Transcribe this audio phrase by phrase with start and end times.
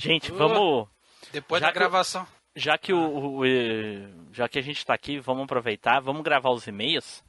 [0.00, 0.88] Gente, vamos.
[1.32, 2.26] Depois Já da que- gravação.
[2.56, 2.98] Já que o,
[3.40, 3.44] o-
[4.32, 7.22] já que a gente tá aqui, vamos aproveitar, vamos gravar os e-mails.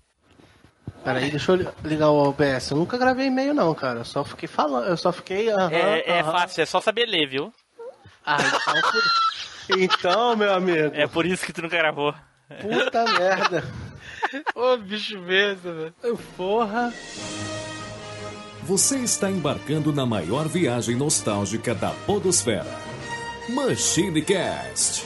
[1.03, 2.71] Peraí, deixa eu li- ligar o OBS.
[2.71, 3.99] Eu nunca gravei e-mail, não, cara.
[3.99, 4.87] Eu só fiquei falando.
[4.87, 5.49] Eu só fiquei.
[5.51, 6.31] aham, é é aham.
[6.31, 7.53] fácil, é só saber ler, viu?
[8.25, 10.91] Ah, então, por- então, meu amigo.
[10.95, 12.13] É por isso que tu nunca gravou.
[12.61, 13.63] Puta merda.
[14.55, 16.17] Ô, bicho besta, velho.
[16.37, 16.91] Porra.
[18.63, 22.67] Você está embarcando na maior viagem nostálgica da Podosfera.
[23.49, 25.03] Machine Cast.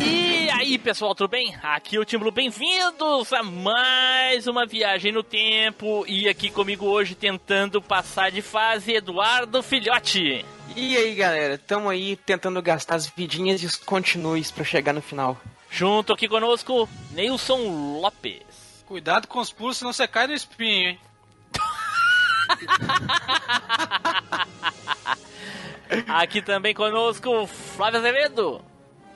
[0.00, 1.56] E aí, pessoal, tudo bem?
[1.60, 6.04] Aqui é o Tim Blue, bem-vindos a mais uma viagem no tempo.
[6.06, 10.44] E aqui comigo hoje tentando passar de fase Eduardo Filhote.
[10.76, 15.02] E aí, galera, tamo aí tentando gastar as vidinhas e os continues pra chegar no
[15.02, 15.36] final.
[15.74, 18.84] Junto aqui conosco, Neilson Lopes.
[18.86, 21.00] Cuidado com os pulos, senão você cai no espinho, hein?
[26.06, 28.64] Aqui também conosco, Flávio Azevedo.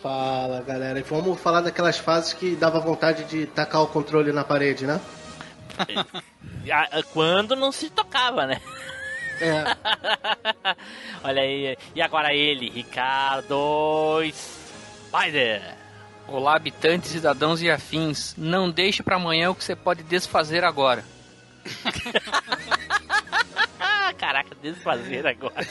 [0.03, 0.99] Fala, galera.
[0.99, 5.01] E vamos falar daquelas fases que dava vontade de tacar o controle na parede, né?
[6.71, 8.61] Ah, Quando não se tocava, né?
[9.41, 9.65] É.
[11.23, 11.79] Olha aí.
[11.95, 15.78] E agora ele, Ricardo Spider.
[16.29, 18.35] Olá, habitantes, cidadãos e afins.
[18.37, 21.03] Não deixe pra amanhã o que você pode desfazer agora.
[23.81, 25.55] Ah, caraca, desfazer agora.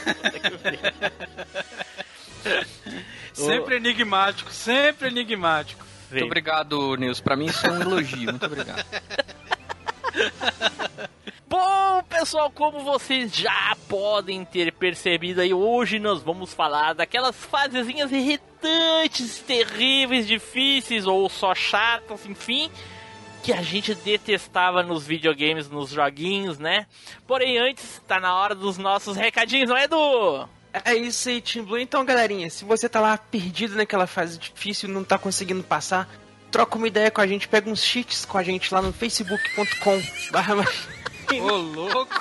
[3.34, 5.86] Sempre enigmático, sempre enigmático.
[6.10, 7.20] Muito obrigado, Nils.
[7.20, 8.32] Pra mim isso é um elogio.
[8.32, 8.86] Muito obrigado.
[11.50, 18.12] Bom, pessoal, como vocês já podem ter percebido aí, hoje nós vamos falar daquelas fasezinhas
[18.12, 22.70] irritantes, terríveis, difíceis ou só chatas, enfim,
[23.42, 26.86] que a gente detestava nos videogames, nos joguinhos, né?
[27.26, 30.50] Porém, antes, tá na hora dos nossos recadinhos, não é, Edu?
[30.84, 31.80] É isso aí, Team Blue.
[31.80, 36.10] Então, galerinha, se você tá lá perdido naquela fase difícil e não tá conseguindo passar,
[36.52, 40.02] troca uma ideia com a gente, pega uns cheats com a gente lá no facebook.com
[40.32, 40.56] barra
[41.42, 42.16] Ô, louco.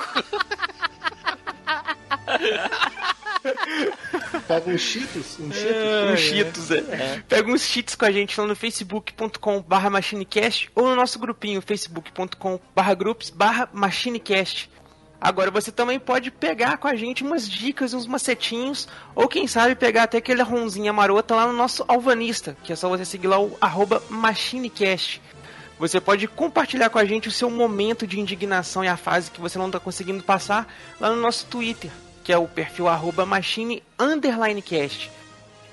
[4.49, 6.13] Pega uns cheetos, um cheetos.
[6.13, 7.23] uns cheats, é.
[7.29, 11.63] Pega uns cheats com a gente lá no facebook.com barra machinecast ou no nosso grupinho
[11.63, 14.71] facebook.com barra groups barra machinecast.
[15.21, 19.75] Agora você também pode pegar com a gente umas dicas, uns macetinhos, ou quem sabe
[19.75, 23.41] pegar até aquele ronzinha marota lá no nosso Alvanista, que é só você seguir lá
[23.41, 25.23] o arroba machinecast.
[25.79, 29.41] Você pode compartilhar com a gente o seu momento de indignação e a fase que
[29.41, 31.91] você não está conseguindo passar lá no nosso Twitter,
[32.25, 35.11] que é o perfil arroba machine underline cast.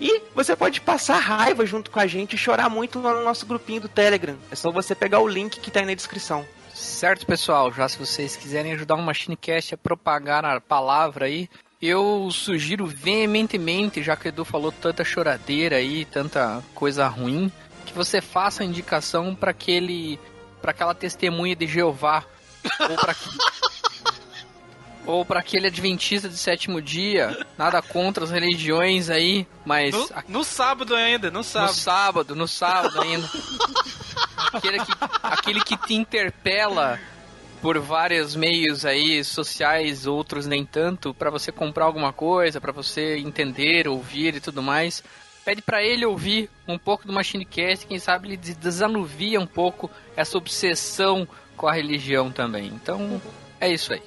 [0.01, 3.45] E você pode passar raiva junto com a gente e chorar muito lá no nosso
[3.45, 4.35] grupinho do Telegram.
[4.51, 6.45] É só você pegar o link que está aí na descrição.
[6.73, 7.71] Certo, pessoal?
[7.71, 11.47] Já se vocês quiserem ajudar o MachineCast a propagar a palavra aí,
[11.81, 17.51] eu sugiro veementemente, já que o Edu falou tanta choradeira aí, tanta coisa ruim,
[17.93, 20.19] que você faça a indicação para aquele,
[20.61, 22.23] para aquela testemunha de Jeová
[22.89, 23.15] ou para
[25.05, 27.45] ou para aquele adventista de sétimo dia.
[27.57, 30.09] Nada contra as religiões aí, mas No,
[30.39, 31.73] no sábado ainda, no no sábado.
[31.73, 33.29] sábado, no sábado ainda.
[34.53, 36.99] aquele, que, aquele que te interpela
[37.61, 43.17] por vários meios aí sociais, outros nem tanto, pra você comprar alguma coisa, pra você
[43.17, 45.03] entender, ouvir e tudo mais.
[45.45, 49.89] Pede pra ele ouvir um pouco do Machinecast, quem sabe ele des- desanuvia um pouco
[50.15, 51.27] essa obsessão
[51.57, 52.67] com a religião também.
[52.67, 53.21] Então,
[53.59, 54.01] é isso aí.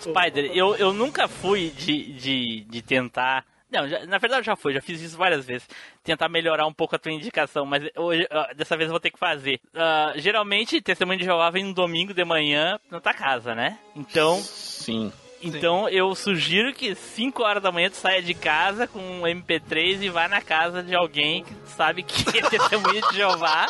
[0.00, 3.44] Spider, eu, eu nunca fui de, de, de tentar.
[3.70, 5.68] Não, já- na verdade eu já fui, já fiz isso várias vezes.
[6.02, 8.26] Tentar melhorar um pouco a tua indicação, mas hoje,
[8.56, 9.60] dessa vez eu vou ter que fazer.
[9.74, 13.78] Ah, geralmente, testemunho de Jeová vem no domingo de manhã na tua casa, né?
[13.94, 15.12] Então, Sim.
[15.42, 20.02] Então eu sugiro que 5 horas da manhã tu saia de casa com um MP3
[20.02, 23.66] e vá na casa de alguém que sabe que é testemunho de Jeová.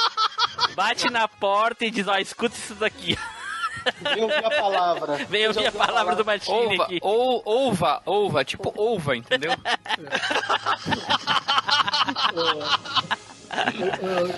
[0.75, 3.16] Bate na porta e diz, ó, escuta isso daqui.
[4.15, 5.16] Vem ouvir a palavra.
[5.28, 6.99] Vem ouvir a palavra do Machine Ova, aqui.
[7.02, 9.50] ou, ova, ova, tipo ova, entendeu?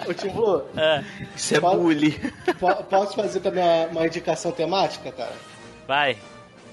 [0.08, 0.62] Ô, Tim Blue,
[1.36, 2.18] Isso é bullying.
[2.58, 5.34] po- posso fazer também uma, uma indicação temática, cara?
[5.86, 6.16] Vai.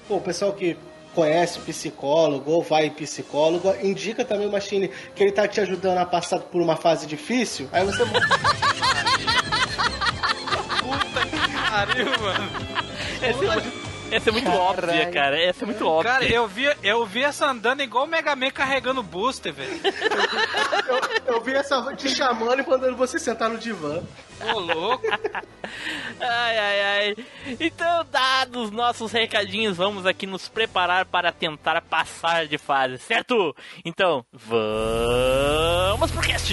[0.08, 0.76] Pô, o pessoal que
[1.14, 5.98] conhece psicólogo ou vai em psicólogo, indica também o Machine que ele tá te ajudando
[5.98, 7.68] a passar por uma fase difícil.
[7.70, 8.02] Aí você
[10.80, 12.50] Puta que pariu, mano.
[13.22, 15.40] Esse, Essa é muito óbvia, cara.
[15.40, 16.12] Essa é muito óbvia.
[16.12, 19.80] Cara, eu vi, eu vi essa andando igual o Mega Man carregando booster, velho.
[21.26, 24.02] Eu, eu vi essa te chamando e mandando você sentar no divã.
[24.54, 25.06] Ô, louco.
[26.20, 27.16] Ai, ai, ai.
[27.58, 33.54] Então, dados nossos recadinhos, vamos aqui nos preparar para tentar passar de fase, certo?
[33.84, 36.52] Então, vamos pro cast!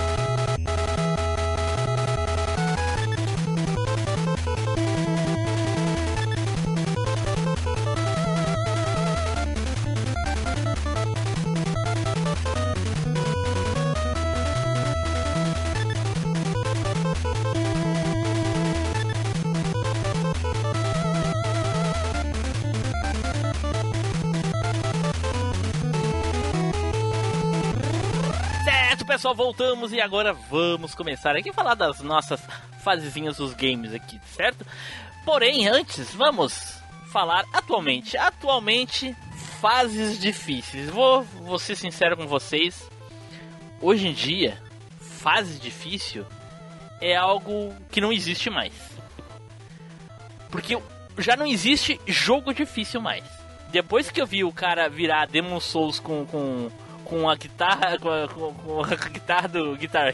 [29.51, 32.41] Voltamos e agora vamos começar aqui a falar das nossas
[32.81, 34.65] fasezinhas dos games aqui, certo?
[35.25, 36.81] Porém, antes, vamos
[37.11, 38.15] falar atualmente.
[38.15, 39.13] Atualmente,
[39.59, 40.89] fases difíceis.
[40.89, 42.89] Vou, vou ser sincero com vocês.
[43.81, 44.57] Hoje em dia,
[45.01, 46.25] fase difícil
[47.01, 48.73] é algo que não existe mais.
[50.49, 50.81] Porque
[51.17, 53.25] já não existe jogo difícil mais.
[53.69, 56.71] Depois que eu vi o cara virar Demon Souls com, com,
[57.11, 60.13] com a guitarra com a, com, com a guitarra do Guitar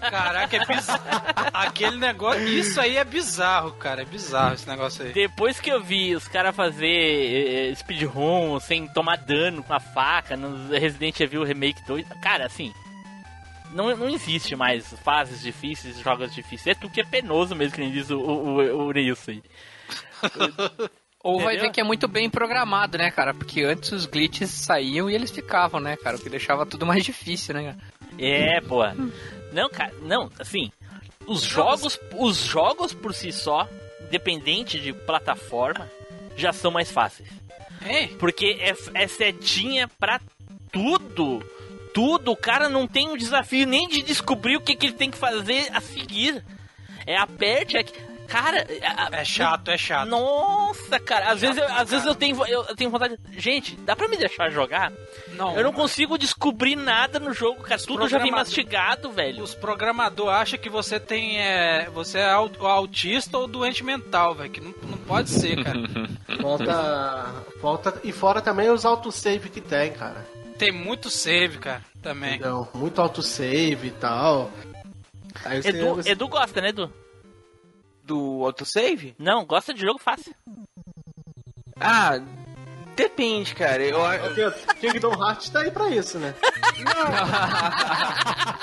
[0.00, 1.04] Caraca, é bizarro.
[1.52, 2.42] Aquele negócio.
[2.48, 4.02] Isso aí é bizarro, cara.
[4.02, 5.12] É bizarro esse negócio aí.
[5.12, 10.36] depois que eu vi os caras fazer eh, speedrun sem tomar dano com a faca
[10.36, 12.74] no Resident Evil Remake 2, cara, assim,
[13.72, 16.76] não, não existe mais fases difíceis, jogos difíceis.
[16.76, 18.92] É tu que é penoso mesmo, que nem diz o, o, o, o
[21.22, 21.62] Ou vai Entendeu?
[21.68, 23.34] ver que é muito bem programado, né, cara?
[23.34, 26.16] Porque antes os glitches saíam e eles ficavam, né, cara?
[26.16, 27.78] O que deixava tudo mais difícil, né, cara?
[28.18, 28.82] É, pô.
[29.52, 30.70] Não, cara, não, assim,
[31.26, 33.68] os jogos, os jogos por si só,
[34.06, 35.90] independente de plataforma,
[36.36, 37.28] já são mais fáceis.
[37.86, 40.20] Ei, Porque é, é setinha pra
[40.72, 41.42] tudo.
[41.92, 42.30] Tudo.
[42.32, 45.18] O cara não tem um desafio nem de descobrir o que, que ele tem que
[45.18, 46.42] fazer a seguir.
[47.06, 47.92] É aperte aqui.
[48.30, 48.64] Cara,
[49.12, 50.08] é chato, é chato.
[50.08, 53.18] nossa, cara, às vezes, eu, às vezes eu tenho, eu, tenho vontade.
[53.32, 54.92] Gente, dá pra me deixar jogar?
[55.32, 57.80] Não, Eu não consigo descobrir nada no jogo, cara.
[57.80, 59.42] Tudo já vem mastigado, velho.
[59.42, 61.40] Os programadores acham que você tem.
[61.40, 64.50] É, você é au- autista ou doente mental, velho.
[64.50, 65.78] Que não, não pode ser, cara.
[66.40, 67.44] Falta.
[67.60, 68.00] Falta.
[68.04, 70.24] E fora também os autosave que tem, cara.
[70.58, 71.82] tem muito save, cara.
[72.02, 72.34] Também.
[72.36, 72.68] Entendeu?
[72.74, 74.50] Muito autosave e tal.
[75.44, 76.92] Aí Edu, você- Edu gosta, né, Edu?
[78.10, 79.14] Do autosave?
[79.16, 80.34] Não, gosta de jogo fácil.
[81.78, 82.18] Ah,
[82.96, 83.80] depende, cara.
[83.84, 84.00] Eu,
[84.66, 86.34] Porque Kingdom Hearts tá aí pra isso, né?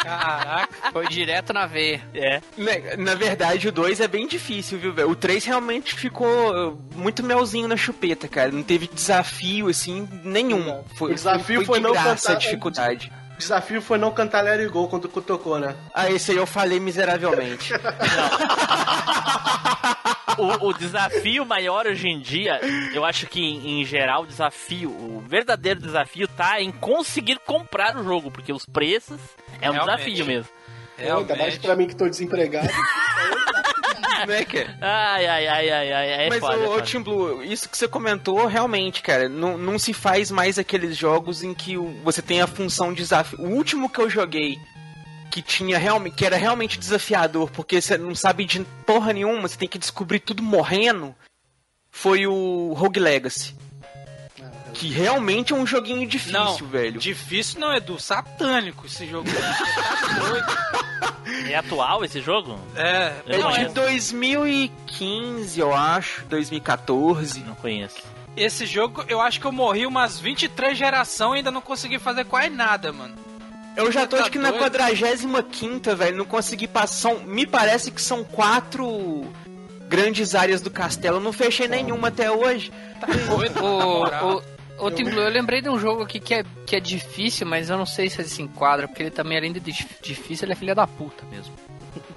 [0.03, 0.91] Caraca.
[0.91, 2.05] Foi direto na veia.
[2.13, 2.41] É.
[2.57, 5.09] na, na verdade, o 2 é bem difícil, viu, velho?
[5.11, 6.27] O 3 realmente ficou
[6.73, 8.51] uh, muito melzinho na chupeta, cara.
[8.51, 10.83] Não teve desafio, assim, nenhum.
[10.97, 13.13] Foi, O desafio foi, foi de não graça cantar- a dificuldade.
[13.37, 15.75] Desafio foi não cantar Let It Go quando tocou, né?
[15.93, 17.73] Ah, esse aí eu falei miseravelmente.
[20.37, 22.59] O, o desafio maior hoje em dia,
[22.93, 27.95] eu acho que em, em geral o desafio, o verdadeiro desafio tá em conseguir comprar
[27.97, 29.19] o jogo, porque os preços
[29.59, 29.97] é um Realmente.
[29.97, 30.49] desafio mesmo.
[30.97, 31.59] Ainda mais Realmente.
[31.59, 32.67] pra mim que tô desempregado.
[34.25, 34.77] né, cara?
[34.81, 36.81] Ai, ai, ai, ai, ai, é Mas, foda, é ô.
[36.81, 41.43] Tim Blue, isso que você comentou, realmente, cara, não, não se faz mais aqueles jogos
[41.43, 43.39] em que você tem a função desafio.
[43.41, 44.57] O último que eu joguei
[45.29, 49.57] que tinha realmente, que era realmente desafiador, porque você não sabe de porra nenhuma, você
[49.57, 51.13] tem que descobrir tudo morrendo,
[51.91, 53.55] foi o Rogue Legacy.
[54.77, 56.99] Que realmente é um joguinho difícil, Não, velho.
[56.99, 57.99] Difícil não, Edu.
[57.99, 59.27] Satânico esse jogo.
[60.07, 60.47] Tá doido.
[61.49, 62.57] É atual esse jogo?
[62.75, 63.73] É, Eu É não de conheço.
[63.75, 67.39] 2015, eu acho, 2014.
[67.41, 67.97] Não conheço.
[68.35, 72.25] esse jogo eu acho que eu morri umas 23 gerações e ainda não consegui fazer
[72.25, 73.15] quase nada, mano.
[73.75, 74.59] Eu já tô Tá acho que na doido?
[74.71, 77.09] 45 velho, não consegui passar.
[77.13, 79.25] São, me parece que são quatro
[79.87, 81.17] grandes áreas do castelo.
[81.17, 82.71] Eu não fechei nenhuma até hoje.
[82.99, 83.59] Tá doido.
[83.61, 84.43] Moral.
[84.79, 87.69] Ô, Tim Blue, eu lembrei de um jogo aqui que é, que é difícil, mas
[87.69, 90.53] eu não sei se ele se enquadra, porque ele também, além de dif- difícil, ele
[90.53, 91.53] é filha da puta mesmo.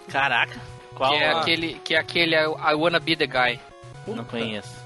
[0.09, 0.59] Caraca.
[0.95, 1.11] Qual?
[1.11, 1.41] Que é Ah.
[1.41, 3.61] aquele, que é aquele I, I Wanna Be The Guy.
[4.07, 4.81] Não conheço.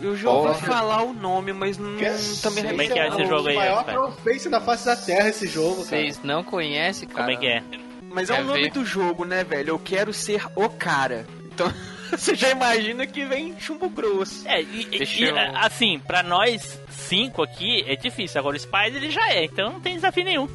[0.00, 0.66] Eu já ouvi Porra.
[0.66, 2.04] falar o nome, mas não, me
[2.42, 5.46] Como é que é esse jogo aí, O maior fanbase da face da Terra esse
[5.46, 5.86] jogo, cara.
[5.86, 7.20] Vocês não conhecem, cara?
[7.24, 7.62] Como é que é?
[8.10, 8.72] Mas é Quer o nome ver?
[8.72, 9.70] do jogo, né, velho?
[9.70, 11.24] Eu quero ser o cara.
[11.46, 11.72] Então,
[12.18, 14.46] você já imagina que vem chumbo grosso.
[14.48, 18.40] É, e, e- eu- assim, pra nós cinco aqui é difícil.
[18.40, 20.48] Agora o Spider ele já é, então não tem desafio nenhum.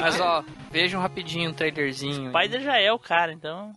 [0.00, 2.26] Mas ó, vejam rapidinho um trailerzinho.
[2.30, 3.72] O Spider já é o cara, então.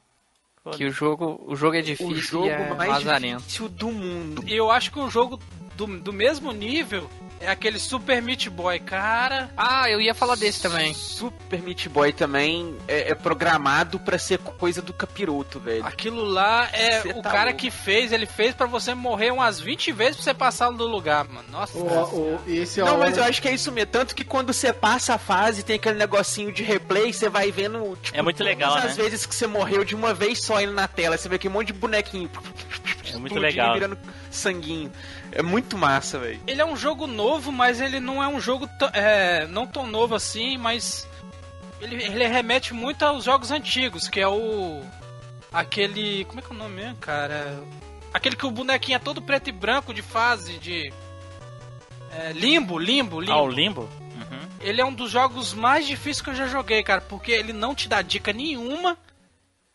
[0.76, 3.38] Que o jogo, o jogo é difícil O jogo e é mais lazarento.
[3.44, 4.44] difícil do mundo.
[4.48, 5.40] Eu acho que um jogo
[5.78, 7.08] do, do mesmo nível
[7.40, 9.50] é aquele Super Meat Boy, cara.
[9.58, 10.94] Ah, eu ia falar desse também.
[10.94, 15.86] Super Meat Boy também é, é programado pra ser coisa do capiroto, velho.
[15.86, 17.60] Aquilo lá é Cê o tá cara louco.
[17.60, 21.26] que fez, ele fez pra você morrer umas 20 vezes pra você passar no lugar,
[21.28, 21.48] mano.
[21.52, 21.78] Nossa.
[21.78, 23.92] O, o, esse Não, ó, mas eu acho que é isso mesmo.
[23.92, 27.98] Tanto que quando você passa a fase, tem aquele negocinho de replay, você vai vendo,
[28.02, 28.90] tipo, É muito legal, todas né?
[28.92, 31.18] as vezes que você morreu de uma vez só indo na tela.
[31.18, 32.30] Você vê aquele monte de bonequinho.
[33.14, 33.74] É muito legal.
[33.74, 33.98] virando
[34.32, 34.92] sanguinho.
[35.36, 36.40] É muito massa, velho.
[36.48, 39.86] Ele é um jogo novo, mas ele não é um jogo tão- é, não tão
[39.86, 41.08] novo assim, mas
[41.82, 44.82] ele, ele remete muito aos jogos antigos, que é o
[45.52, 47.62] aquele, como é que é o nome mesmo, cara?
[48.14, 50.92] Aquele que o bonequinho é todo preto e branco de fase de
[52.12, 53.34] é, limbo, limbo, limbo.
[53.34, 53.82] Ah, o Limbo?
[53.82, 54.48] Uhum.
[54.62, 57.76] Ele é um dos jogos mais difíceis que eu já joguei, cara, porque ele não
[57.76, 58.98] te dá dica nenhuma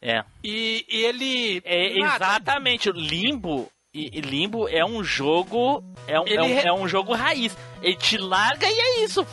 [0.00, 0.24] É.
[0.42, 2.88] e, e ele É exatamente.
[2.88, 3.70] o Limbo.
[3.92, 5.82] E e Limbo é um jogo.
[6.06, 7.56] É um, é, um, é um jogo raiz.
[7.82, 9.26] Ele te larga e é isso.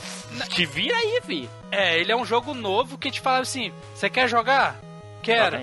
[0.50, 1.48] Te vira aí, fi.
[1.72, 4.80] É, ele é um jogo novo que te fala assim: você quer jogar?
[5.22, 5.60] Quero.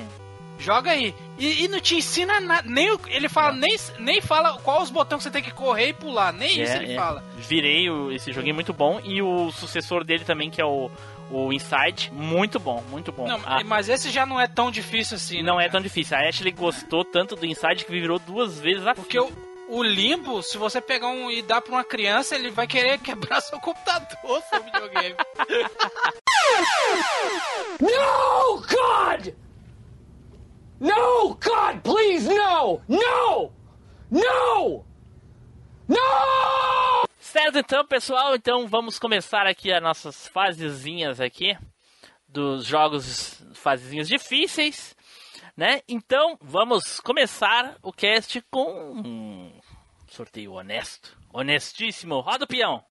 [0.57, 1.13] Joga aí.
[1.37, 2.63] E, e não te ensina nada.
[2.71, 5.93] Nem, ele fala, nem, nem fala qual os botões que você tem que correr e
[5.93, 6.33] pular.
[6.33, 6.97] Nem isso É, ele é.
[6.97, 7.25] fala.
[7.37, 9.01] Virei o- esse joguinho muito bom.
[9.03, 10.89] E o sucessor dele também, que é o,
[11.31, 13.27] o Inside, muito bom, muito bom.
[13.27, 15.73] Não, Ah, mas esse já não é tão difícil assim, né, não é cara?
[15.73, 16.17] tão difícil.
[16.17, 19.31] A Ashley gostou tanto do Inside que virou duas vezes a Porque o,
[19.69, 23.41] o limbo, se você pegar um e dar pra uma criança, ele vai querer quebrar
[23.41, 25.15] seu computador, seu videogame.
[27.81, 29.35] No, God!
[30.81, 32.81] No, God, please, no!
[32.89, 33.51] No!
[34.11, 34.85] No!
[35.89, 37.05] No!
[37.35, 41.59] Certo, então, pessoal, então vamos começar aqui as nossas fasezinhas aqui
[42.29, 44.95] dos jogos fasezinhos difíceis,
[45.57, 45.81] né?
[45.89, 49.53] Então, vamos começar o cast com um
[50.07, 52.21] sorteio honesto, honestíssimo.
[52.21, 52.85] Roda o peão.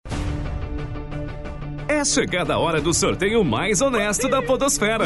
[1.86, 5.04] É chegada a hora do sorteio mais honesto da Podosfera.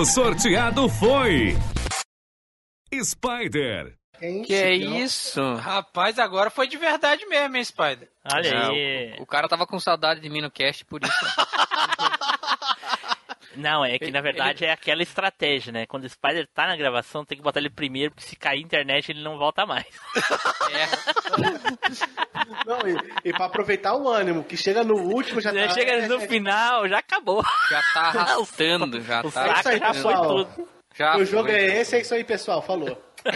[0.00, 1.54] O sorteado foi.
[3.04, 3.94] Spider.
[4.46, 5.54] Que é isso?
[5.56, 8.08] Rapaz, agora foi de verdade mesmo, hein, Spider?
[8.32, 9.16] Olha Não, aí.
[9.18, 11.12] o, o cara tava com saudade de mim no cast, por isso.
[13.56, 15.84] Não, é que Ele- na verdade é aquela estratégia, né?
[15.86, 18.62] Quando o Spider tá na gravação, tem que botar ele primeiro, porque se cair a
[18.62, 19.86] internet ele não volta mais.
[20.70, 20.86] é,
[22.66, 25.74] Não, e, e pra aproveitar o ânimo, que chega no último já Já tá...
[25.74, 27.42] chega no final, já acabou.
[27.68, 29.46] já tá arrastando, já O tá.
[29.48, 30.26] É isso aí, pessoal.
[30.44, 30.68] tudo.
[30.94, 31.56] Já o jogo foi.
[31.58, 32.62] é esse, é isso aí, pessoal.
[32.62, 33.00] Falou.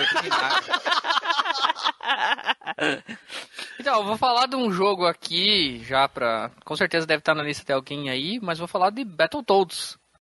[3.79, 6.51] Então, eu vou falar de um jogo aqui, já pra.
[6.65, 9.99] Com certeza deve estar na lista de alguém aí, mas vou falar de Battletoads.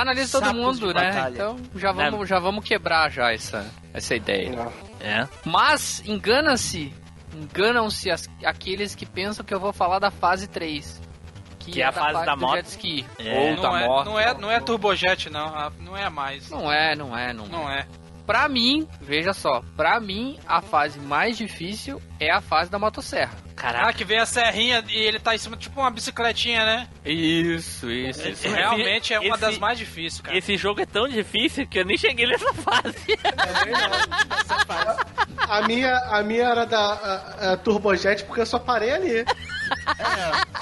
[0.00, 0.06] mundo.
[0.08, 1.30] Tá na lista de todo mundo, né?
[1.32, 4.68] Então já vamos, já vamos quebrar já essa, essa ideia.
[5.00, 5.26] É.
[5.44, 6.92] Mas engana-se,
[7.34, 11.00] enganam-se as- aqueles que pensam que eu vou falar da fase 3.
[11.58, 12.56] Que é a fase da moto.
[12.56, 13.06] jet ski.
[13.18, 13.38] É.
[13.38, 14.06] Ou Não da é, moto.
[14.06, 15.46] não, é, não é Turbojet, não.
[15.46, 16.48] ah, Não é mais.
[16.48, 17.86] Não é, não é, não, Não é.
[18.30, 23.32] Pra mim, veja só, pra mim a fase mais difícil é a fase da motosserra.
[23.34, 23.92] Ah, Caraca.
[23.92, 26.88] que vem a serrinha e ele tá em cima, tipo uma bicicletinha, né?
[27.04, 30.38] Isso, isso, Esse- Realmente é uma esse- das mais difíceis, cara.
[30.38, 33.18] Esse jogo é tão difícil que eu nem cheguei nessa fase.
[35.48, 39.24] A minha, a minha era da a, a Turbojet porque eu só parei ali.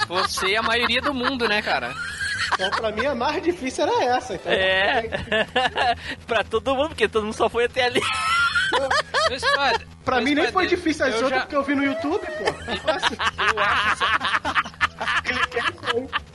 [0.08, 1.94] Você e a maioria do mundo, né, cara?
[2.54, 4.34] Então, pra mim, a mais difícil era essa.
[4.34, 5.08] Então, É.
[6.26, 8.00] pra todo mundo, porque todo mundo só foi até ali.
[10.04, 12.44] Pra mim nem foi difícil as eu outras já- porque eu vi no YouTube, pô.
[12.44, 14.08] Eu acho,
[15.24, 15.62] Cliquei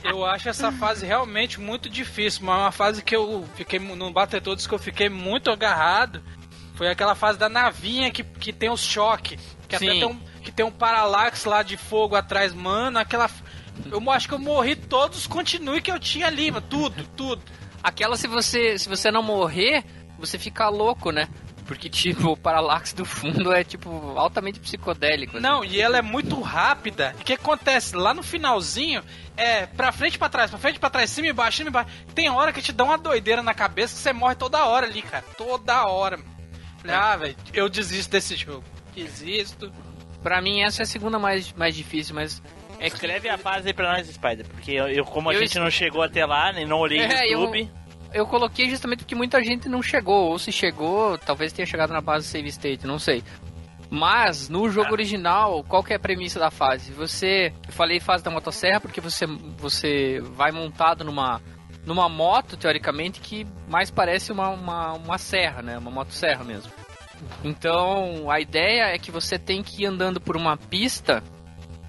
[0.04, 4.66] Eu acho essa fase realmente muito difícil, mas uma fase que eu fiquei no Battletoads
[4.66, 6.22] que eu fiquei muito agarrado
[6.74, 9.98] foi aquela fase da navinha que, que tem os choques, que até Sim.
[10.00, 13.28] tem um, que tem um paralax lá de fogo atrás, mano, aquela
[13.90, 17.42] eu acho que eu morri todos os continue que eu tinha ali, mano, tudo, tudo.
[17.82, 19.84] Aquela, se você, se você não morrer,
[20.18, 21.28] você fica louco, né?
[21.66, 25.38] Porque, tipo, o Parallax do fundo é, tipo, altamente psicodélico.
[25.38, 25.42] assim.
[25.46, 27.14] Não, e ela é muito rápida.
[27.18, 27.96] O que acontece?
[27.96, 29.02] Lá no finalzinho,
[29.36, 31.90] é pra frente, pra trás, pra frente, pra trás, cima e baixo, cima e baixo.
[32.14, 35.00] Tem hora que te dá uma doideira na cabeça que você morre toda hora ali,
[35.00, 35.24] cara.
[35.38, 36.18] Toda hora.
[36.78, 38.64] Falei, ah, velho, eu desisto desse jogo.
[38.94, 39.72] Desisto.
[40.22, 42.42] Pra mim, essa é a segunda mais, mais difícil, mas...
[42.78, 45.50] É Escreve a fase aí pra nós, Spider, porque eu, eu- como a Eu gente
[45.50, 47.70] es- não chegou até lá, nem não olhei no É, eu- YouTube.
[48.12, 50.30] eu coloquei justamente porque muita gente não chegou.
[50.30, 53.22] Ou se chegou, talvez tenha chegado na base save state, não sei.
[53.90, 54.92] Mas no jogo Ah.
[54.92, 56.90] original, qual que é a premissa da fase?
[56.92, 59.24] Você, eu falei fase da motosserra porque você
[59.58, 61.40] você vai montado numa
[61.86, 65.76] numa moto teoricamente que mais parece uma, uma, uma serra, né?
[65.78, 66.72] Uma motosserra mesmo.
[67.44, 71.22] Então a ideia é que você tem que ir andando por uma pista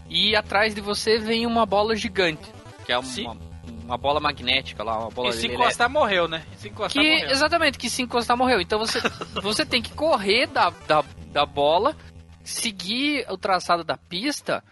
[0.09, 2.43] e atrás de você vem uma bola gigante,
[2.85, 3.25] que é Sim.
[3.25, 3.37] uma,
[3.85, 6.43] uma bola magnética lá, uma bola E se encostar, morreu, né?
[6.57, 7.29] Se encostar, Que, morreu.
[7.29, 8.61] exatamente, que se encostar morreu.
[8.61, 8.99] Então você,
[9.41, 11.95] você tem que correr da, da, da bola,
[12.43, 14.63] seguir o traçado da pista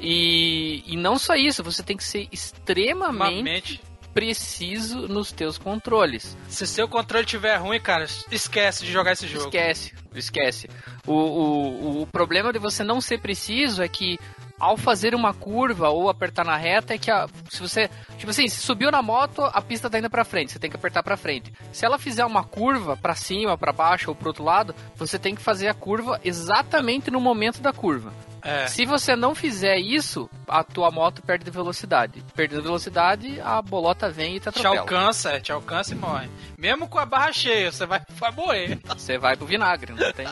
[0.00, 3.80] e, e não só isso, você tem que ser extremamente Mente.
[4.12, 6.36] preciso nos teus controles.
[6.48, 9.46] Se seu controle tiver ruim, cara, esquece de jogar esse jogo.
[9.46, 10.68] Esquece, esquece.
[11.06, 14.18] O, o, o problema de você não ser preciso é que
[14.64, 18.48] ao fazer uma curva ou apertar na reta é que a, se você, tipo assim,
[18.48, 21.18] se subiu na moto, a pista tá indo pra frente, você tem que apertar pra
[21.18, 21.52] frente.
[21.70, 25.34] Se ela fizer uma curva pra cima, pra baixo ou pro outro lado, você tem
[25.34, 28.10] que fazer a curva exatamente no momento da curva.
[28.44, 28.66] É.
[28.66, 32.22] Se você não fizer isso, a tua moto perde velocidade.
[32.34, 34.80] Perdendo velocidade, a bolota vem e te Te atropela.
[34.80, 36.28] alcança, é, te alcança e morre.
[36.58, 38.78] Mesmo com a barra cheia, você vai, vai morrer.
[38.88, 40.26] Você vai pro vinagre, não tem.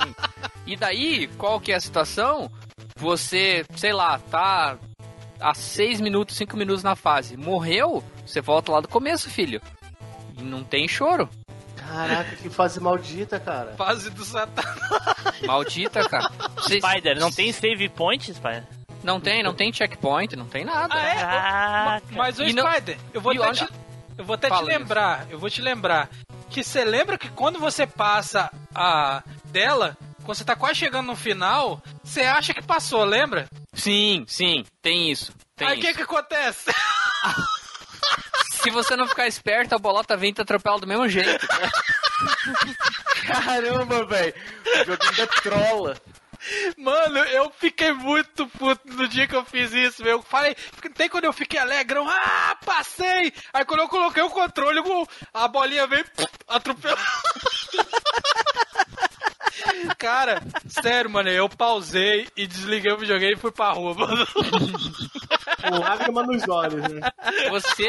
[0.66, 2.50] E daí, qual que é a situação?
[2.96, 4.76] Você, sei lá, tá
[5.40, 7.36] há 6 minutos, 5 minutos na fase.
[7.36, 9.60] Morreu, você volta lá do começo, filho.
[10.38, 11.28] E não tem choro.
[11.76, 13.74] Caraca, que fase maldita, cara.
[13.76, 14.62] Fase do Satã.
[15.46, 16.30] Maldita, cara.
[16.60, 18.64] Spider, não tem save point, Spider?
[19.02, 20.94] Não tem, não tem checkpoint, não tem nada.
[20.94, 21.14] Ah, é?
[21.16, 22.06] Caraca.
[22.12, 23.68] Mas o não- Spider, eu vou até, te,
[24.18, 26.08] eu vou até te lembrar, eu vou te lembrar
[26.50, 31.16] que você lembra que quando você passa a dela, quando você tá quase chegando no
[31.16, 33.46] final, você acha que passou, lembra?
[33.72, 35.32] Sim, sim, tem isso.
[35.56, 36.70] Tem Aí o que que acontece?
[38.62, 41.44] Se você não ficar esperto, a bolota vem e te atropela do mesmo jeito.
[43.26, 44.34] Caramba, velho.
[44.64, 45.96] O joguinho da trola.
[46.76, 50.18] Mano, eu fiquei muito puto no dia que eu fiz isso, meu.
[50.18, 50.56] Eu falei,
[50.94, 53.32] tem quando eu fiquei alegrão, ah, passei!
[53.52, 54.80] Aí quando eu coloquei o controle,
[55.32, 56.04] a bolinha veio,
[56.48, 56.98] atropelou.
[59.98, 64.26] Cara, sério, mano, eu pausei e desliguei o videogame e fui pra rua, mano.
[65.62, 67.00] Com lágrima nos olhos, né?
[67.50, 67.88] Você.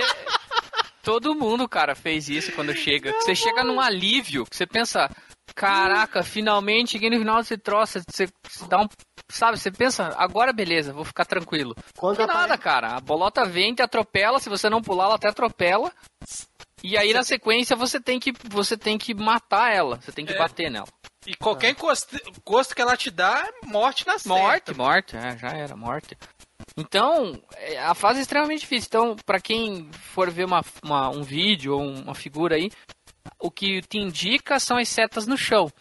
[1.04, 3.12] Todo mundo, cara, fez isso quando chega.
[3.14, 5.10] Você chega num alívio, você pensa,
[5.54, 8.00] caraca, finalmente cheguei no final desse troço.
[8.10, 8.88] Você, você dá um.
[9.30, 11.76] Sabe, você pensa, agora beleza, vou ficar tranquilo.
[11.98, 12.96] Quando Não apare- nada, cara.
[12.96, 14.40] A bolota vem, te atropela.
[14.40, 15.92] Se você não pular, ela até atropela.
[16.84, 20.00] E aí, na sequência, você tem que, você tem que matar ela.
[20.02, 20.38] Você tem que É.
[20.38, 20.88] bater nela.
[21.26, 24.30] E qualquer encosto, encosto que ela te dá, é morte na certa.
[24.38, 26.18] Morte, morte, é, já era, morte.
[26.78, 28.88] Então, é, a fase é extremamente difícil.
[28.88, 32.72] Então, pra quem for ver uma, uma- um vídeo ou uma figura aí,
[33.40, 35.72] o que te indica são as setas no chão.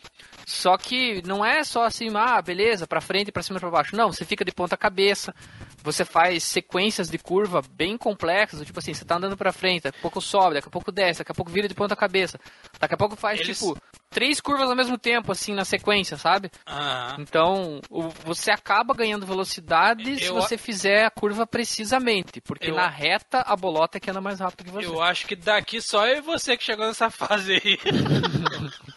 [0.47, 3.97] Só que não é só assim, ah, beleza, pra frente, pra cima, pra baixo.
[3.97, 5.35] Não, você fica de ponta cabeça.
[5.83, 9.83] Você faz sequências de curva bem complexas, do tipo assim, você tá andando pra frente,
[9.85, 12.39] daqui a pouco sobe, daqui a pouco desce, daqui a pouco vira de ponta cabeça.
[12.79, 13.77] Daqui a pouco faz, Eles- tipo,
[14.11, 16.51] três curvas ao mesmo tempo, assim, na sequência, sabe?
[16.67, 22.71] Ah, Então, o- você acaba ganhando velocidade se Eu- você fizer a curva precisamente, porque
[22.71, 24.87] Eu- na reta a bolota é que anda mais rápido que você.
[24.87, 27.79] eu acho que daqui só eu e você que chegou nessa fase aí.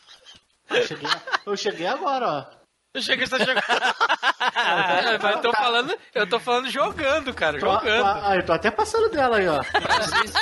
[0.67, 1.10] Eu cheguei,
[1.45, 2.64] eu cheguei agora, ó.
[2.95, 3.95] Eu cheguei a chegar.
[4.55, 8.05] É, mas eu tô falando, eu tô falando jogando, cara, Tô- jogando.
[8.05, 9.62] ah, eu tô até passando dela aí, ó.
[9.63, 10.34] Pra vocês,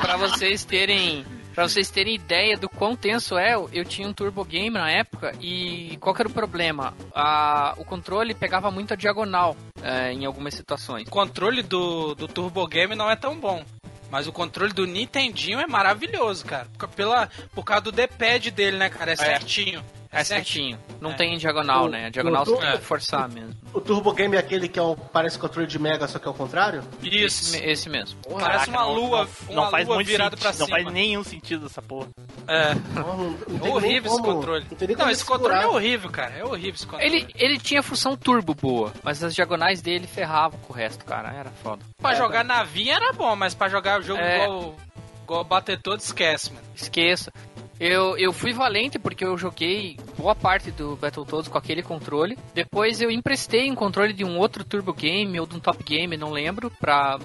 [0.00, 4.44] pra vocês terem Pra vocês terem ideia do quão tenso é, eu tinha um Turbo
[4.44, 6.94] Game na época e qual que era o problema?
[7.12, 11.06] A, o controle pegava muito a diagonal é, em algumas situações.
[11.08, 13.64] O controle do, do Turbo Game não é tão bom.
[14.10, 16.66] Mas o controle do Nintendinho é maravilhoso, cara.
[16.78, 19.12] Por, pela, por causa do D-pad dele, né, cara?
[19.12, 19.80] É certinho.
[19.80, 20.78] É certinho.
[21.00, 22.06] Não tem em diagonal, O- né?
[22.06, 22.76] A diagonal você tem é.
[22.78, 23.54] que forçar mesmo.
[23.72, 26.30] O Turbo Game é aquele que é o, parece controle de Mega, só que é
[26.30, 26.82] o contrário?
[27.02, 27.54] Isso.
[27.56, 28.18] Esse, esse mesmo.
[28.38, 30.78] Parece uma não- lua, não, uma não faz lua muito virada sentido, pra Não cima.
[30.82, 32.08] faz nenhum sentido essa porra.
[32.48, 32.74] É.
[32.94, 33.16] Não,
[33.48, 34.66] não tem É horrível esse como- controle.
[34.70, 36.34] Não, tem Não, esse controle é horrível, cara.
[36.34, 37.06] É horrível esse controle.
[37.16, 41.32] Ele, ele tinha função turbo boa, mas as diagonais dele ferravam com o resto, cara.
[41.32, 41.82] Era foda.
[42.02, 44.42] Pra jogar navinha era bom, mas pra jogar o jogo É.
[44.44, 44.74] igual,
[45.22, 46.66] igual bater todo, esquece, mano.
[46.74, 47.32] Esqueça.
[47.80, 52.36] Eu, eu fui valente porque eu joguei boa parte do Battletoads com aquele controle.
[52.54, 56.14] Depois eu emprestei um controle de um outro Turbo Game ou de um Top Game,
[56.14, 57.18] não lembro, pra,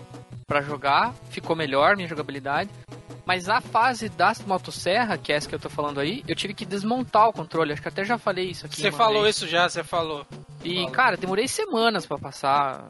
[0.47, 1.13] pra jogar.
[1.29, 2.69] Ficou melhor minha jogabilidade.
[3.25, 6.53] Mas a fase da motosserra, que é essa que eu tô falando aí, eu tive
[6.53, 7.73] que desmontar o controle.
[7.73, 8.79] Acho que até já falei isso aqui.
[8.79, 9.35] Você falou vez.
[9.35, 10.25] isso já, você falou.
[10.63, 12.87] E, cara, demorei semanas pra passar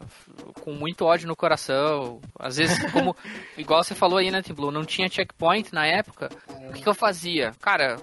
[0.62, 2.20] com muito ódio no coração.
[2.38, 3.16] Às vezes, como,
[3.58, 6.30] igual você falou aí, né, Tim Blue, não tinha checkpoint na época.
[6.70, 7.54] O que, que eu fazia?
[7.62, 7.98] Cara,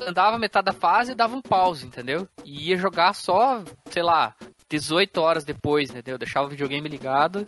[0.00, 2.26] andava metade da fase e dava um pause, entendeu?
[2.44, 4.34] E ia jogar só, sei lá,
[4.68, 6.14] 18 horas depois, entendeu?
[6.14, 7.46] Eu deixava o videogame ligado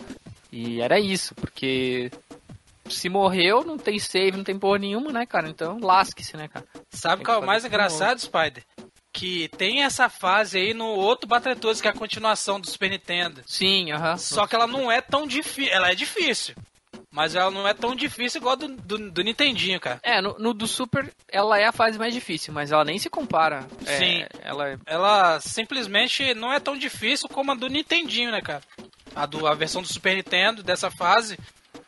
[0.52, 2.10] e era isso, porque
[2.88, 5.48] se morreu, não tem save, não tem porra nenhuma, né, cara?
[5.48, 6.66] Então, lasque-se, né, cara?
[6.90, 8.64] Sabe qual é o mais engraçado, Spider?
[9.12, 13.42] Que tem essa fase aí no outro Battletoads, que é a continuação do Super Nintendo.
[13.46, 14.16] Sim, aham.
[14.16, 15.72] Só que ela não é tão difícil.
[15.72, 16.54] Ela é difícil.
[17.12, 19.98] Mas ela não é tão difícil igual a do, do, do Nintendinho, cara.
[20.02, 23.10] É, no, no do Super, ela é a fase mais difícil, mas ela nem se
[23.10, 23.66] compara.
[23.84, 24.24] É, Sim.
[24.40, 28.62] Ela é Ela simplesmente não é tão difícil como a do Nintendinho, né, cara?
[29.14, 31.36] A, do, a versão do Super Nintendo dessa fase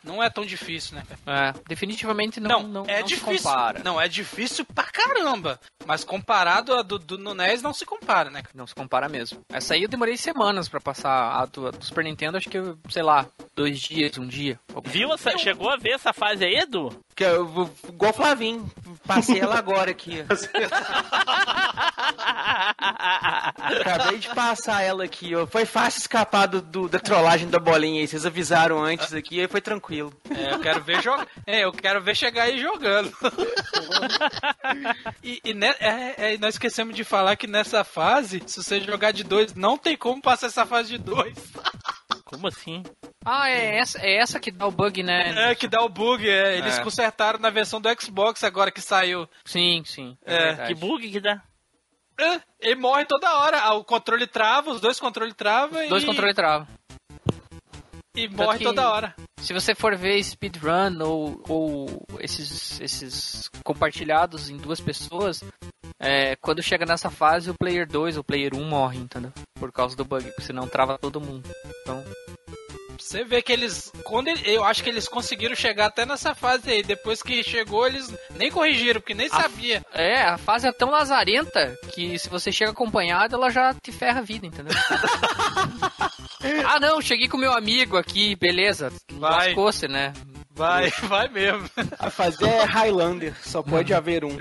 [0.04, 1.02] não é tão difícil, né?
[1.26, 3.42] É, definitivamente não, Não, não, é não se difícil.
[3.50, 3.80] compara.
[3.84, 5.60] Não, é difícil pra caramba.
[5.86, 8.42] Mas comparado a do, do no NES, não se compara, né?
[8.54, 9.40] Não se compara mesmo.
[9.52, 11.12] Essa aí eu demorei semanas pra passar.
[11.42, 14.58] A do, a do Super Nintendo, acho que, eu, sei lá, dois dias, um dia.
[14.84, 16.96] Viu essa, chegou a ver essa fase aí, Edu?
[17.14, 18.70] Que eu, vou- igual o Flavinho.
[19.06, 20.24] Passei ela agora aqui.
[22.78, 25.46] Acabei de passar ela aqui, ó.
[25.46, 28.06] Foi fácil escapar do, do- da trollagem da bolinha aí.
[28.08, 29.91] Vocês avisaram antes aqui, aí foi tranquilo.
[30.00, 31.26] É, eu quero ver jogar.
[31.46, 33.12] É, eu quero ver chegar aí jogando.
[35.22, 39.12] e e ne- é, é, nós esquecemos de falar que nessa fase, se você jogar
[39.12, 41.36] de dois, não tem como passar essa fase de dois.
[42.24, 42.82] Como assim?
[43.24, 45.50] Ah, é essa, é essa que dá o bug, né?
[45.50, 46.28] É, que dá o bug.
[46.28, 46.56] É.
[46.56, 46.82] Eles É.
[46.82, 49.28] consertaram na versão do Xbox agora que saiu.
[49.44, 50.16] Sim, sim.
[50.24, 50.74] É, verdade.
[50.74, 51.42] Que bug que dá?
[52.18, 53.58] É, ele morre toda hora.
[53.60, 56.66] Ah, O controle trava, os dois controles travam Dois e, controles travam.
[58.14, 59.14] e morre que- toda hora.
[59.42, 65.42] Se você for ver speedrun ou, ou esses, esses compartilhados em duas pessoas,
[65.98, 69.32] é, quando chega nessa fase, o player 2 ou player 1 morre, entendeu?
[69.54, 71.50] Por causa do bug, porque senão trava todo mundo.
[71.82, 72.04] Então,
[72.98, 73.92] Você vê que eles.
[74.04, 76.82] Quando ele- eu acho que eles conseguiram chegar até nessa fase aí.
[76.82, 79.84] Depois que chegou, eles nem corrigiram, porque nem sabia.
[79.92, 84.20] é, a fase é tão lazarenta que se você chega acompanhado, ela já te ferra
[84.20, 84.72] a vida, entendeu?
[86.66, 88.92] ah, não, cheguei com meu amigo aqui, beleza.
[89.12, 89.48] Vai.
[89.48, 90.12] Lascou-se, né?
[90.54, 91.68] Vai, vai mesmo.
[91.98, 94.38] A fazer é Highlander, só pode haver um.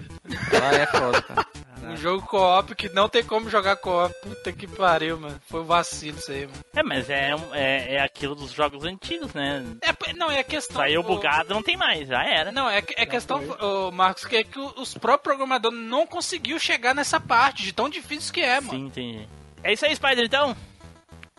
[0.62, 1.47] Ah, é foda, cara.
[1.84, 4.13] Um jogo co-op que não tem como jogar co-op.
[4.21, 5.41] Puta que pariu, mano.
[5.50, 6.60] Foi um vacilo isso aí, mano.
[6.76, 9.65] É, mas é, é, é aquilo dos jogos antigos, né?
[9.82, 10.78] É, não, é questão.
[10.78, 12.52] Saiu o- bugado, não tem mais, já era.
[12.52, 16.93] Não, é, é questão, ô, Marcos, que é que os próprios programadores não conseguiu chegar
[16.93, 18.71] nessa parte de tão difícil que é, mano.
[18.78, 19.28] Sim, entendi.
[19.63, 20.56] É isso aí, Spider, então?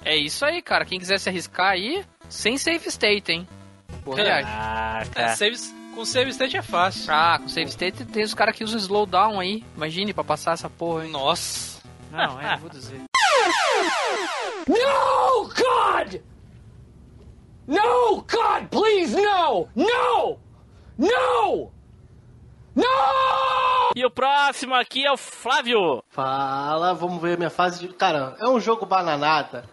[0.04, 0.84] É isso aí, cara.
[0.84, 3.48] Quem quiser se arriscar aí, sem save state, hein?
[4.04, 4.46] Porra, aliás.
[4.48, 5.36] Ah, É, cara.
[5.36, 7.12] saves- com save state é fácil.
[7.12, 9.64] Ah, com save state tem os caras que usam slowdown aí.
[9.76, 11.10] Imagine pra passar essa porra, hein?
[11.12, 11.80] Nossa.
[12.10, 13.00] Não, é, vou dizer.
[14.68, 16.20] No, God!
[17.66, 19.68] No, God, please, no!
[19.74, 20.38] No!
[20.98, 21.72] No!
[22.74, 22.84] No!
[23.94, 26.02] E o próximo aqui é o Flávio.
[26.08, 27.92] Fala, vamos ver a minha fase de.
[27.94, 29.64] Cara, é um jogo bananada,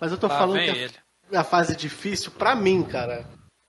[0.00, 0.94] mas eu tô Lá falando que é ele.
[1.34, 3.26] a fase difícil pra mim, cara.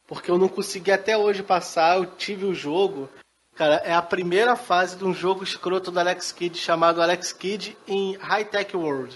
[0.07, 3.09] Porque eu não consegui até hoje passar, eu tive o jogo.
[3.55, 7.77] Cara, é a primeira fase de um jogo escroto do Alex Kidd chamado Alex Kidd
[7.87, 9.15] em High Tech World.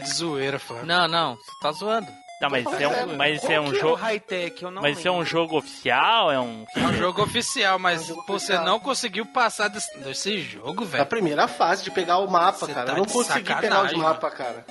[0.00, 0.86] Tá de zoeira, Flávio.
[0.86, 2.06] Não, não, você tá zoando.
[2.38, 3.92] Tá, mas é um, mas Qual é um que jogo.
[3.92, 4.62] o high-tech?
[4.62, 5.30] Eu não Mas isso é um lembro.
[5.30, 6.30] jogo oficial?
[6.30, 6.66] É um.
[6.76, 8.64] É um jogo oficial, mas É um jogo pô, você oficial.
[8.66, 11.06] não conseguiu passar desse, desse jogo, É a velho.
[11.06, 12.86] primeira fase de pegar o mapa, Você cara.
[12.88, 14.66] tá eu não consegui pegar os sacanagem, mapas, cara.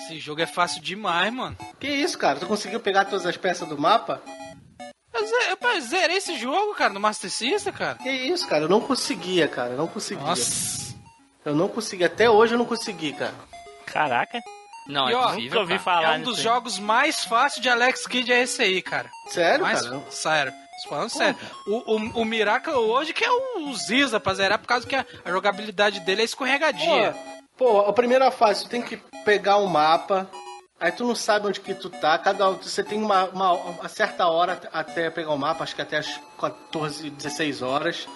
[0.00, 1.56] Esse jogo é fácil demais, mano.
[1.78, 2.40] Que isso, cara?
[2.40, 4.20] Tu conseguiu pegar todas as peças do mapa?
[5.12, 7.96] Eu, zerei esse jogo, cara, no Master System, cara.
[7.98, 8.64] Que isso, cara?
[8.64, 9.70] Eu não conseguia, cara.
[9.70, 10.24] Eu não conseguia.
[10.26, 10.94] Nossa.
[11.44, 12.02] Eu não consegui.
[12.04, 13.34] Até hoje eu não consegui, cara.
[13.86, 14.40] Caraca.
[14.86, 15.44] Não, E, é ó, possível.
[15.44, 16.44] Nunca ouvi falar É um dos aí.
[16.44, 19.08] jogos mais fáceis de Alex Kidd é esse aí, cara.
[19.28, 20.02] Sério, Mais cara?
[20.10, 20.52] sério.
[20.82, 21.38] Tô Falando sério.
[21.66, 25.06] O, o, o Miracle hoje que é o Ziza pra zerar, por causa que a,
[25.24, 27.14] a jogabilidade dele é escorregadia.
[27.56, 30.28] Pô, a primeira fase, tu tem que pegar um mapa,
[30.78, 34.26] aí tu não sabe onde que tu tá, cada você tem uma, uma, uma certa
[34.28, 38.06] hora até pegar o mapa, acho que até as 14, 16 horas.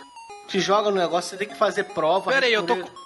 [0.48, 2.30] Te joga no negócio, você tem que fazer prova.
[2.32, 2.74] Pera aí, eu tô.
[2.74, 2.98] responder-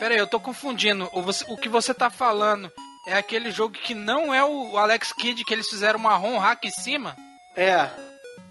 [0.00, 1.08] Pera aí, eu tô confundindo.
[1.12, 2.70] O, você- o que você tá falando
[3.06, 6.64] é aquele jogo que não é o Alex Kidd, que eles fizeram uma ROM hack
[6.64, 7.16] em cima?
[7.56, 7.88] É,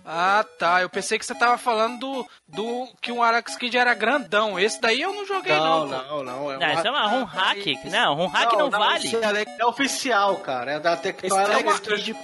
[0.07, 0.81] Ah, tá.
[0.81, 4.59] Eu pensei que você tava falando do, do que o Alex Kidd era grandão.
[4.59, 5.87] Esse daí eu não joguei, não.
[5.87, 6.05] não, pô.
[6.05, 6.51] não, não.
[6.51, 7.65] É, Não, isso é uma ROM hack.
[7.85, 9.07] Não, ROM hack não, vale.
[9.07, 10.73] Esse Alex, é oficial, cara.
[10.73, 11.39] É da esse Tectoy.
[11.39, 12.15] Alex Kidd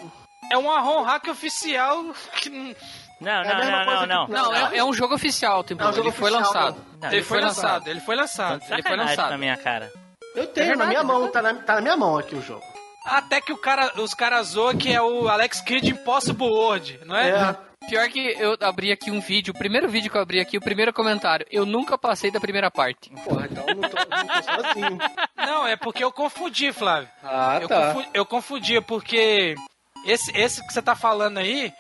[0.52, 2.04] É uma ROM hack oficial
[2.40, 2.50] que.
[2.52, 2.76] não-
[3.20, 4.28] Não, É não, não, não, que- não.
[4.28, 6.86] Não, é, é um jogo oficial, tipo, É um jogo ele foi oficial, lançado.
[7.02, 8.54] Não, ele foi lançado, ele foi lançado.
[8.62, 9.30] ele foi Sacanagem lançado.
[9.32, 9.92] na minha cara.
[10.36, 12.42] Eu tenho É na minha é mão, tá na, tá na minha mão aqui o
[12.42, 12.64] jogo.
[13.06, 17.16] Até que o cara, os caras zoam que é o Alex Kidd Impossible World, não
[17.16, 17.30] é?
[17.30, 17.72] É.
[17.90, 20.62] Pior que eu abri aqui um vídeo, o primeiro vídeo que eu abri aqui, o
[20.62, 23.10] primeiro comentário, eu nunca passei da primeira parte.
[23.26, 24.98] Porra, então eu não tô, não tô sozinho.
[25.36, 27.10] Não, é porque eu confundi, Flávio.
[27.24, 27.94] Ah, eu, tá.
[27.94, 29.56] confu- eu confundia, porque
[30.06, 31.74] esse, esse que você tá falando aí,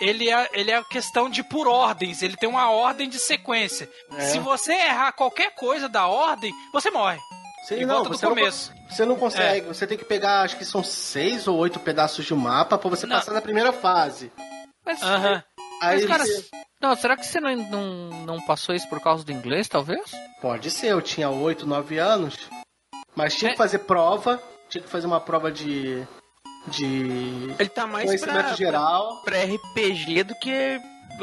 [0.00, 3.90] ele é, ele é questão de por ordens, ele tem uma ordem de sequência.
[4.12, 4.20] É.
[4.20, 7.18] Se você errar qualquer coisa da ordem, você morre.
[7.68, 8.72] Sim, E volta do você não começo.
[8.72, 9.66] con- você não consegue.
[9.66, 13.06] Você tem que pegar, acho que são seis ou oito pedaços de mapa pra você
[13.06, 13.16] Não.
[13.16, 14.32] passar na primeira fase.
[14.86, 15.42] Mas, Aham.
[15.82, 16.48] Aí mas cara, você-
[16.80, 17.84] não, será que você não, não,
[18.24, 20.10] não passou isso por causa do inglês, talvez?
[20.40, 22.36] Pode ser, eu tinha oito, nove anos.
[23.14, 23.52] Mas tinha É.
[23.52, 24.40] que fazer prova.
[24.70, 26.06] Tinha que fazer uma prova de.
[26.68, 27.54] de.
[27.58, 29.22] ele tá mais conhecimento pra, geral.
[29.24, 30.80] pra RPG do que.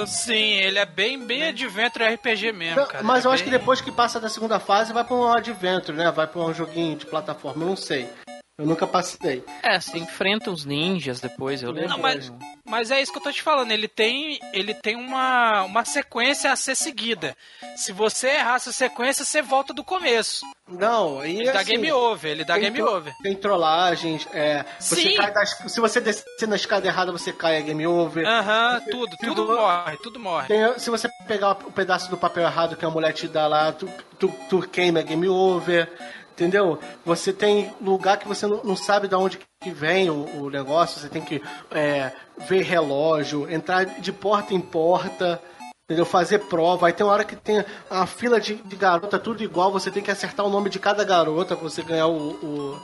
[0.07, 3.03] Sim, ele é bem, bem adventure RPG mesmo, Não, cara.
[3.03, 5.97] mas eu é acho que depois que passa da segunda fase vai pra um adventure,
[5.97, 6.11] né?
[6.11, 8.09] Vai pra um joguinho de plataforma, não sei.
[8.57, 9.43] Eu nunca passei.
[9.61, 11.89] É, você enfrenta os ninjas depois, eu lembro.
[11.89, 12.31] Não, mas,
[12.63, 13.69] mas é isso que eu tô te falando.
[13.71, 17.35] Ele tem, ele tem uma, uma sequência a ser seguida.
[17.75, 20.45] Se você errar essa sequência, você volta do começo.
[20.69, 23.13] Não, e Ele dá assim, game over, ele dá game over.
[23.21, 24.63] Tem trollagens, é.
[24.79, 25.15] Você Sim.
[25.17, 28.25] cai das- se você descer na escada errada, você cai, é game over.
[28.25, 30.47] Aham, tudo, tudo Tudo- morre, tudo morre.
[30.47, 33.73] Tem- se você pegar o pedaço do papel errado que a mulher te dá lá,
[33.73, 33.87] tu,
[34.17, 35.91] tu, tu queima, é game over.
[36.35, 36.77] Entendeu?
[37.05, 41.07] Você tem lugar que você não, sabe de onde que vem o, o negócio, você
[41.07, 42.11] tem que é,
[42.49, 45.41] ver relógio, entrar de porta em porta,
[45.85, 46.05] entendeu?
[46.05, 46.87] Fazer prova.
[46.87, 50.03] Aí tem uma hora que tem uma fila de, de garota, tudo igual, você tem
[50.03, 52.81] que acertar o nome de cada garota pra você ganhar o, o-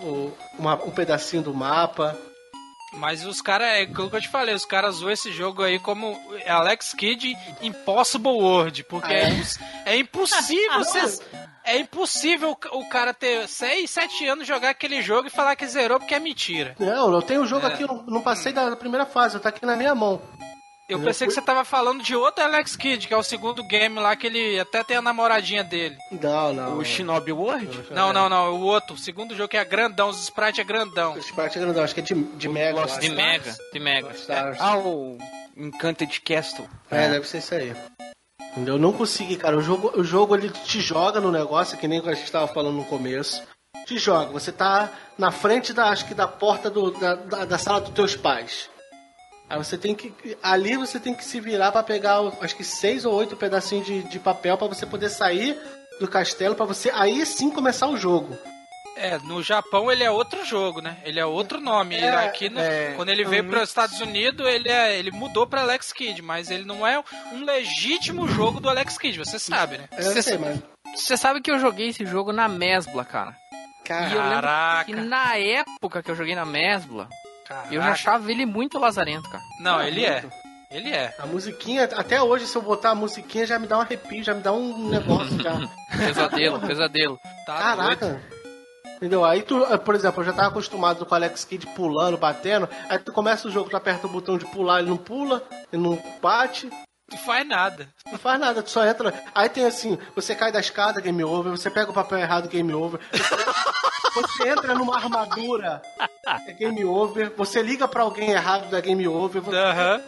[0.00, 2.16] o- uma- um pedacinho do mapa.
[2.96, 5.78] Mas os caras, é aquilo que eu te falei, os caras zoam esse jogo aí
[5.78, 11.22] como Alex Kidd Impossible World, porque é, imposs- é impossível você.
[11.64, 15.98] É impossível o cara ter 6, 7 anos jogar aquele jogo e falar que zerou
[15.98, 16.76] porque é mentira.
[16.78, 17.72] Não, eu tenho o jogo É.
[17.72, 20.22] aqui, eu não, não passei da, da primeira fase, tá aqui na minha mão.
[20.88, 23.62] Eu Eu pensei que você tava falando de outro Alex Kidd, que é o segundo
[23.64, 25.96] game lá que ele até tem a namoradinha dele.
[26.12, 26.78] Não, não.
[26.78, 27.86] O Shinobi World?
[27.90, 31.14] Não, não, não, o outro, o segundo jogo que é grandão, os sprites é grandão.
[31.14, 32.80] O Sprite é grandão, acho que é de, de Mega.
[32.80, 33.10] Lost De.
[33.10, 34.12] Mega, de Mega.
[34.12, 34.58] Stars.
[34.60, 35.18] Ah, o
[35.56, 36.68] Encanted Castle.
[36.88, 37.74] É, deve ser isso aí.
[38.56, 39.56] Eu não consegui, cara.
[39.56, 42.76] O jogo, o jogo ele te joga no negócio, que nem a gente tava falando
[42.76, 43.42] no começo.
[43.86, 44.30] Te joga.
[44.32, 47.90] Você tá na frente da, acho que da porta do, da, da, da sala dos
[47.90, 48.70] teus pais.
[49.48, 50.12] Aí você tem que.
[50.42, 54.02] Ali você tem que se virar pra pegar, acho que seis ou oito pedacinhos de,
[54.02, 55.56] de papel pra você poder sair
[56.00, 58.36] do castelo, pra você aí sim começar o jogo.
[58.98, 60.96] É, no Japão ele é outro jogo, né?
[61.04, 61.94] Ele é outro nome.
[61.96, 63.68] Ele É, aqui, no- é, quando ele veio para os.
[63.68, 66.98] Estados Unidos, ele, é, ele mudou para Alex Kidd, mas ele não é
[67.32, 69.84] um legítimo jogo do Alex Kidd, você sabe, né?
[69.98, 70.44] Eu Você sei, sabe-
[70.84, 70.98] mas.
[70.98, 73.36] Você sabe que eu joguei esse jogo na Mesbla, cara.
[73.88, 74.84] E eu lembro Caraca.
[74.86, 77.08] que na época que eu joguei na Mesbla,
[77.46, 77.74] Caraca.
[77.74, 79.42] eu já achava ele muito lazarento, cara.
[79.60, 80.24] Não, ele é.
[80.70, 81.14] Ele é.
[81.18, 84.34] A musiquinha, até hoje, se eu botar a musiquinha, já me dá um arrepio, já
[84.34, 85.52] me dá um negócio já.
[85.96, 87.18] Pesadelo, pesadelo.
[87.46, 87.98] Tá doido.
[87.98, 88.22] Caraca!
[88.96, 89.24] Entendeu?
[89.24, 92.68] Aí tu, eh, por exemplo, eu já tava acostumado com o Alex Kidd pulando, batendo.
[92.88, 95.82] Aí tu começa o jogo, tu aperta o botão de pular, ele não pula, ele
[95.82, 96.68] não bate,
[97.12, 97.88] Não faz nada.
[98.10, 99.12] não faz nada, tu só entra.
[99.34, 102.72] Aí tem assim, você cai da escada, game over, você pega o papel errado, game
[102.72, 102.98] over.
[104.16, 105.82] Você, entra numa armadura,
[106.46, 107.32] é game over.
[107.36, 109.40] Você liga pra alguém errado, da game over.
[109.42, 110.00] você- Aham.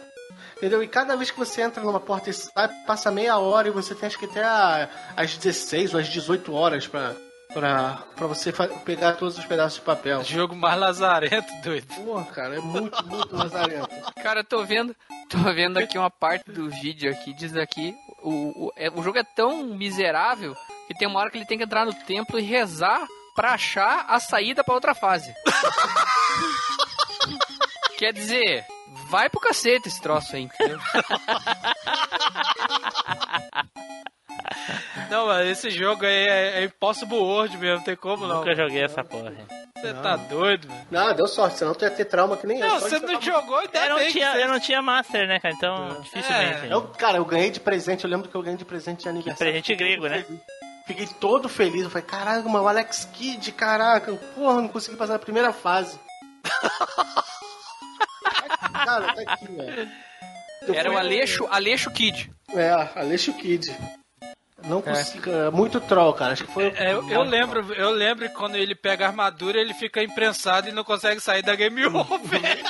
[0.57, 0.83] Entendeu?
[0.83, 3.95] E cada vez que você entra numa porta e sai, passa meia hora e você
[3.95, 7.13] tem acho que até a- as 16 ou as 18 horas pra,
[7.53, 8.51] pra, pra você
[8.83, 10.21] pegar todos os pedaços de papel.
[10.23, 11.87] Jogo mais lazarento, doido.
[11.95, 13.87] Porra, cara, é muito, muito lazarento.
[14.21, 14.93] Cara, eu tô vendo,
[15.29, 19.17] tô vendo aqui uma parte do vídeo aqui, diz aqui, o, o, é- o jogo
[19.17, 20.53] é tão miserável
[20.87, 23.07] que tem uma hora que ele tem que entrar no templo e rezar
[23.39, 25.33] pra achar a saída pra outra fase.
[27.97, 28.65] Quer dizer,
[29.09, 30.77] vai pro cacete esse troço aí, entendeu?
[35.09, 38.37] Não, mas esse jogo aí é, é Impossible World mesmo, não tem como não.
[38.39, 39.33] Nunca joguei essa porra.
[39.75, 40.87] Você tá doido, velho.
[40.91, 42.67] Não, deu sorte, senão tu ia ter trauma que nem eu.
[42.67, 45.39] Não, você não jogou, ainda Eu não, que tinha, você- eu não tinha Master, né,
[45.39, 45.53] cara?
[45.55, 46.67] Então, dificilmente.
[46.67, 46.73] É.
[46.73, 49.51] Eu, cara, eu ganhei de presente, eu lembro que eu ganhei de presente de aniversário.
[49.53, 50.23] presente grego, né?
[50.89, 51.83] Fiquei todo feliz.
[51.83, 54.11] Eu falei, caraca, mano, o Alex Kidd, caraca.
[54.33, 55.99] Porra, não consegui passar na primeira fase.
[58.73, 59.91] cara, tá aqui, velho.
[60.63, 62.31] Eu Era o Aleixo, Aleixo Kid.
[62.55, 63.71] É, Aleixo Kidd.
[64.65, 66.33] Não consigo, é muito troll, cara.
[66.33, 66.73] Acho que foi.
[66.75, 70.69] É, eu, eu lembro, eu lembro que quando ele pega a armadura, ele fica imprensado
[70.69, 72.63] e não consegue sair da Game Over.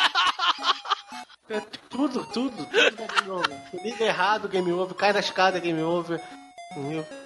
[1.49, 3.58] É tudo, tudo, tudo da Game Over.
[3.82, 6.21] Liga errado, Game Over, cai na escada, Game Over.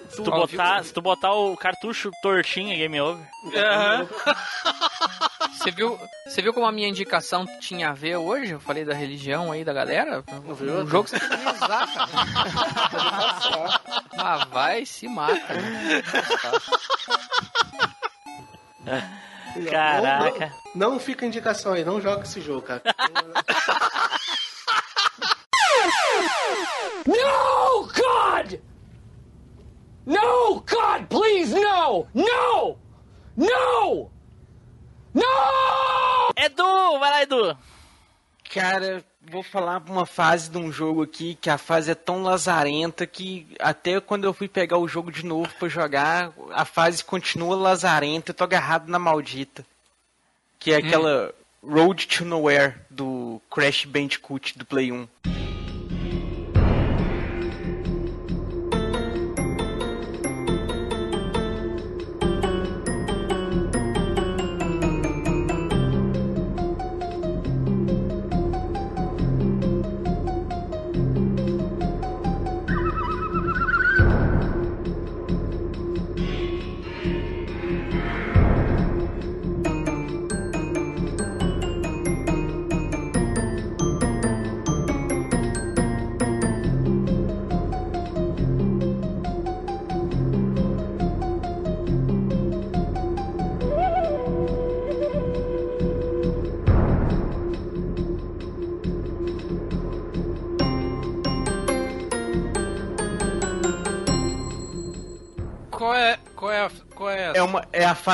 [0.08, 3.26] Se tu, botar, se tu botar o cartucho tortinho, é game over.
[3.54, 4.08] Aham.
[5.64, 8.52] Você viu, você viu como a minha indicação tinha a ver hoje?
[8.52, 10.22] Eu falei da religião aí da galera.
[10.58, 10.80] viu?
[10.82, 11.24] Um jogo que você
[14.18, 15.40] ah, vai, se mata.
[19.70, 20.52] Caraca.
[20.74, 22.82] Não, não fica indicação aí, não joga esse jogo, cara.
[27.06, 28.60] No, God!
[30.06, 32.06] No, God, please, no!
[32.12, 32.76] No!
[33.36, 34.10] No!
[35.14, 36.32] No!
[36.36, 37.58] Edu, vai lá, Edu.
[38.52, 43.06] Cara, vou falar uma fase de um jogo aqui que a fase é tão lazarenta
[43.06, 47.56] que até quando eu fui pegar o jogo de novo pra jogar, a fase continua
[47.56, 49.64] lazarenta, eu tô agarrado na maldita.
[50.58, 55.08] Que é aquela Road to Nowhere do Crash Bandicoot do Play 1.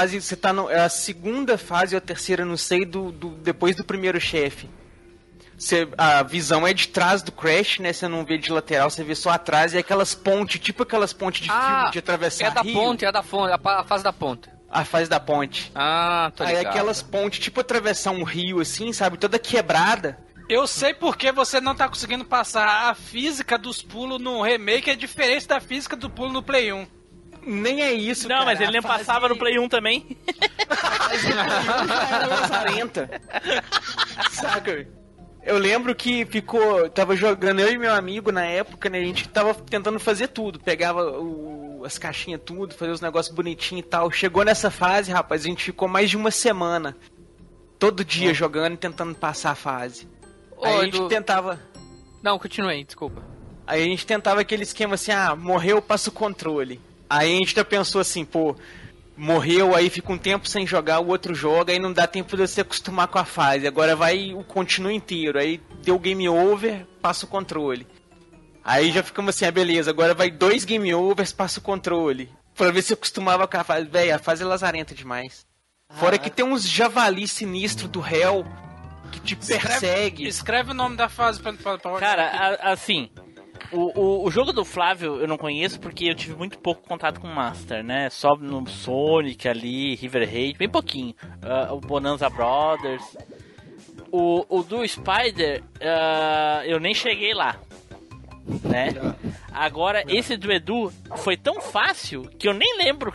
[0.00, 3.30] Fase, você tá no, é a segunda fase ou a terceira, não sei, do, do
[3.30, 4.68] depois do primeiro chefe.
[5.58, 7.92] Você, a visão é de trás do Crash, né?
[7.92, 11.42] Você não vê de lateral, você vê só atrás e aquelas pontes, tipo aquelas pontes
[11.42, 12.72] de filme de atravessar é da rio.
[12.72, 14.48] ponte, é da fonte, a fase da ponte.
[14.70, 15.70] A fase da ponte.
[15.74, 16.70] Ah, tô Aí ligado.
[16.70, 19.18] aquelas pontes, tipo atravessar um rio assim, sabe?
[19.18, 20.18] Toda quebrada.
[20.48, 24.96] Eu sei porque você não tá conseguindo passar a física dos pulos no remake é
[24.96, 26.99] diferente da física do pulo no Play 1.
[27.46, 28.44] Nem é isso, Não, cara.
[28.46, 30.16] mas ele nem fase- passava no Play 1 também.
[32.28, 33.10] lazarenta.
[34.30, 34.86] Saca?
[35.42, 36.88] Eu lembro que ficou.
[36.90, 38.98] Tava jogando eu e meu amigo na época, né?
[39.00, 40.60] A gente tava tentando fazer tudo.
[40.60, 44.10] Pegava o- as caixinhas, tudo, fazia os negócios bonitinhos e tal.
[44.10, 46.94] Chegou nessa fase, rapaz, a gente ficou mais de uma semana.
[47.78, 50.06] Todo dia jogando e tentando passar a fase.
[50.58, 51.58] Ô, Aí a gente Edu- tentava.
[52.22, 53.22] Não, continuei, desculpa.
[53.66, 56.78] Aí a gente tentava aquele esquema assim, ah, morreu, passa o controle.
[57.10, 58.54] Aí a gente já pensou assim, pô,
[59.16, 62.46] morreu, aí fica um tempo sem jogar, o outro joga, aí não dá tempo de
[62.46, 63.66] você acostumar com a fase.
[63.66, 67.86] Agora vai o continuo inteiro, aí deu game over, passa o controle.
[68.64, 72.30] Aí já ficamos assim, ah, beleza, agora vai dois game overs, passa o controle.
[72.54, 73.86] Pra ver se acostumava com a fase.
[73.88, 75.46] Véi, a fase é lazarenta demais.
[75.94, 78.46] Fora que tem uns javali sinistro do réu
[79.10, 80.28] que te persegue.
[80.28, 83.10] Escreve o nome da fase pra, pra, pra Cara, a- assim,
[83.72, 87.20] o, o, o jogo do Flávio eu não conheço porque eu tive muito pouco contato
[87.20, 88.08] com o Master, né?
[88.10, 91.14] Só no Sonic ali, River Raid, bem pouquinho.
[91.42, 93.16] Ah, o Bonanza Brothers.
[94.12, 97.56] O, o do Spider, ah, eu nem cheguei lá.
[98.64, 98.88] Né?
[99.52, 103.12] Agora, esse do Edu foi tão fácil que eu nem lembro.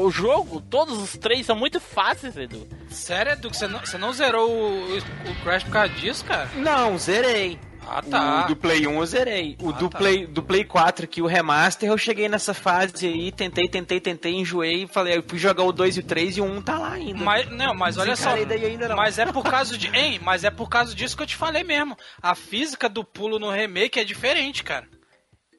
[0.00, 2.66] O jogo, todos os três são muito fáceis, Edu.
[2.88, 6.48] Sério, Edu, que você não, você não zerou o, o Crash por causa disso, cara?
[6.56, 7.58] Não, zerei.
[7.88, 8.44] Ah, tá.
[8.44, 9.56] O do Play 1 eu zerei.
[9.60, 9.98] O Ah, do, tá.
[9.98, 14.34] Play, do Play 4 aqui, o Remaster, eu cheguei nessa fase aí, tentei, tentei, tentei,
[14.34, 16.92] enjoei, falei, eu fui jogar o 2 e o 3 e o 1 tá lá
[16.92, 17.22] ainda.
[17.24, 18.32] Mas, não, mas olha só.
[18.32, 18.96] Desencarei daí ainda não.
[18.96, 19.88] Mas é por causa de.
[19.96, 21.96] Hein, mas é por causa disso que eu te falei mesmo.
[22.22, 24.86] A física do pulo no remake é diferente, cara.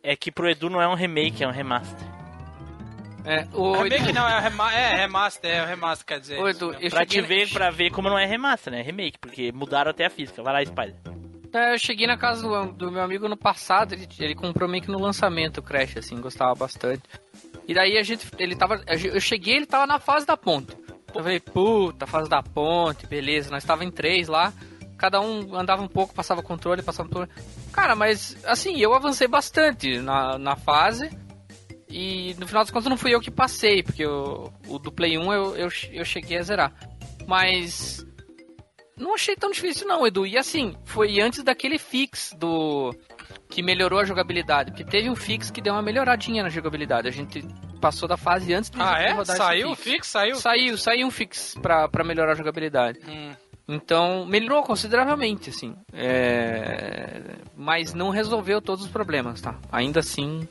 [0.03, 2.15] É que pro Edu não é um remake, é um remaster.
[3.27, 6.39] É, o Remake não, é, rema é remaster, é o remaster, quer dizer.
[6.39, 8.81] Ô, Edu, eu Pra te ver, pra ver como não é remaster, né?
[8.81, 10.43] É remake, porque mudaram até a física.
[10.43, 10.95] Vai lá, Spider.
[11.55, 14.83] É, eu cheguei na casa do, do meu amigo no passado, ele, ele comprou meio
[14.83, 17.03] que no lançamento o Crash, assim, gostava bastante.
[17.65, 20.75] E daí a gente, ele tava, eu cheguei, ele tava na fase da ponte.
[21.13, 24.51] Eu falei, puta, fase da ponte, beleza, nós tava em três lá,
[24.97, 27.31] cada um andava um pouco, passava controle, passava controle.
[27.71, 31.09] Cara, mas, assim, eu avancei bastante na, na fase,
[31.87, 35.17] e no final das contas não fui eu que passei, porque o, o do Play
[35.17, 36.73] 1 eu, eu, eu cheguei a zerar.
[37.25, 38.05] Mas
[38.97, 40.25] não achei tão difícil não, Edu.
[40.25, 42.93] E assim, foi antes daquele fix do
[43.49, 47.07] que melhorou a jogabilidade, porque teve um fix que deu uma melhoradinha na jogabilidade.
[47.07, 47.41] A gente
[47.79, 49.11] passou da fase antes de Ah, é?
[49.11, 49.93] rodar Saiu o esse fix.
[49.95, 50.07] fix?
[50.07, 50.35] Saiu?
[50.35, 52.99] Saiu, saiu um fix pra, pra melhorar a jogabilidade.
[53.07, 53.33] Hum.
[53.67, 55.75] Então, melhorou consideravelmente, assim.
[55.91, 57.21] É...
[57.55, 59.55] Mas não resolveu todos os problemas, tá?
[59.71, 60.47] Ainda assim.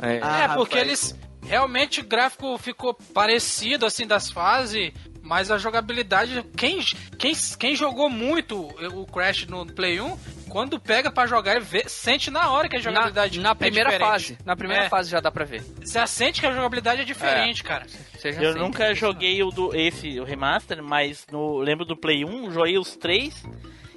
[0.00, 0.86] É, Ah, é, porque rapaz.
[1.14, 1.18] eles.
[1.42, 6.44] Realmente o gráfico ficou parecido, assim, das fases, mas a jogabilidade.
[6.56, 6.80] Quem,
[7.18, 10.16] quem, quem jogou muito o Crash no Play 1,
[10.48, 13.54] quando pega pra jogar, ele vê- sente na hora que a na, jogabilidade na é
[13.54, 14.08] primeira diferente.
[14.10, 14.38] fase.
[14.44, 14.88] Na primeira É.
[14.88, 15.62] fase já dá pra ver.
[15.80, 17.86] Você já sente que a jogabilidade é diferente, cara.
[18.16, 22.24] Você já Eu nunca joguei o do esse, o remaster, mas no lembro do Play
[22.24, 23.42] 1, joguei os três.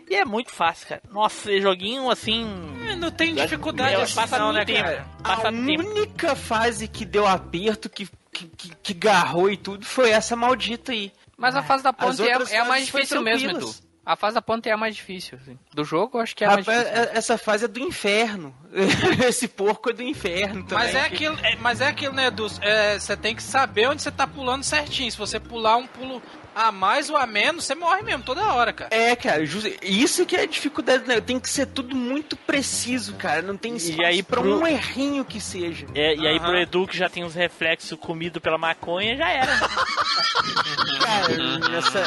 [0.09, 1.01] E é muito fácil, cara.
[1.09, 2.45] Nossa, esse joguinho assim.
[2.87, 4.83] É, Não tem dificuldade Meu, assim, passa não, né, tempo.
[4.83, 5.05] cara?
[5.23, 5.89] Passa a tempo.
[5.89, 10.91] única fase que deu aperto, que, que, que, que garrou e tudo, foi essa maldita
[10.91, 11.11] aí.
[11.37, 13.73] Mas a fase da ponte é, é a mais difícil mesmo, Edu.
[14.05, 15.37] A fase da ponte é a mais difícil.
[15.41, 15.57] assim.
[15.73, 17.03] Do jogo, eu acho que é a mais Rapaz, difícil.
[17.13, 18.53] é- essa fase é do inferno.
[19.27, 20.85] Esse porco é do inferno também.
[20.87, 22.47] Mas é aquilo, é, mas é aquilo, né, Edu?
[22.61, 25.09] É, Você tem que saber onde você tá pulando certinho.
[25.11, 26.21] Se você pular um pulo
[26.55, 28.93] a mais ou a menos, você morre mesmo toda hora, cara.
[28.93, 31.21] É, cara, ju- isso que é a dificuldade, né?
[31.21, 33.41] Tem que ser tudo muito preciso, cara.
[33.41, 35.85] Não tem espaço aí pra pro- um errinho que seja.
[35.95, 36.45] É, e aí Aham.
[36.45, 39.51] pro Edu que já tem os reflexos comido pela maconha, já era.
[41.03, 42.03] Cara, essa...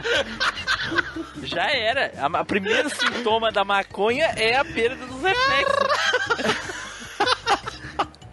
[1.42, 2.12] já era.
[2.18, 6.64] A, primeiro sintoma da maconha é a perda dos reflexos.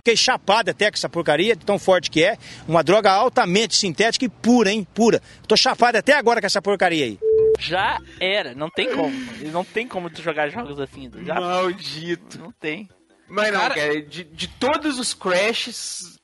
[0.04, 2.36] Fiquei chapado até com essa porcaria, de tão forte que é.
[2.68, 4.86] Uma droga altamente sintética e pura, hein?
[4.96, 5.22] Pura.
[5.48, 7.20] Tô chapado até agora com essa porcaria aí.
[7.60, 8.56] Já era.
[8.56, 9.12] Não tem como.
[9.52, 11.12] Não tem como tu jogar jogos assim.
[11.24, 12.40] Já Maldito.
[12.40, 12.90] não tem.
[13.30, 16.20] Mas não, Cara- cara, de, de todos os Crashes,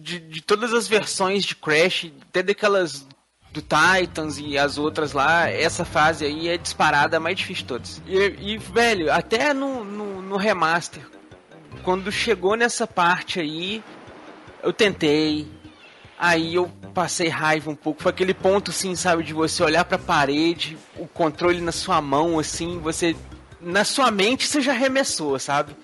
[0.00, 3.06] de, de todas as versões de Crash, até daquelas
[3.52, 8.02] do Titans e as outras lá, essa fase aí é disparada mais difícil de todas.
[8.06, 11.02] E, e, velho, até no, no, no remaster,
[11.82, 13.82] quando chegou nessa parte aí,
[14.62, 15.46] eu tentei.
[16.18, 18.02] Aí eu passei raiva um pouco.
[18.02, 22.38] Foi aquele ponto, assim, sabe, de você olhar pra parede, o controle na sua mão,
[22.38, 23.16] assim, você.
[23.60, 25.74] Na sua mente você já arremessou, sabe?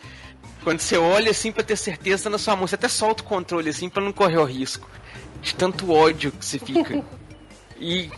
[0.62, 3.68] Quando você olha assim pra ter certeza na sua mão, você até solta o controle
[3.68, 4.88] assim pra não correr o risco.
[5.42, 7.04] De tanto ódio que você fica.
[7.78, 8.10] e,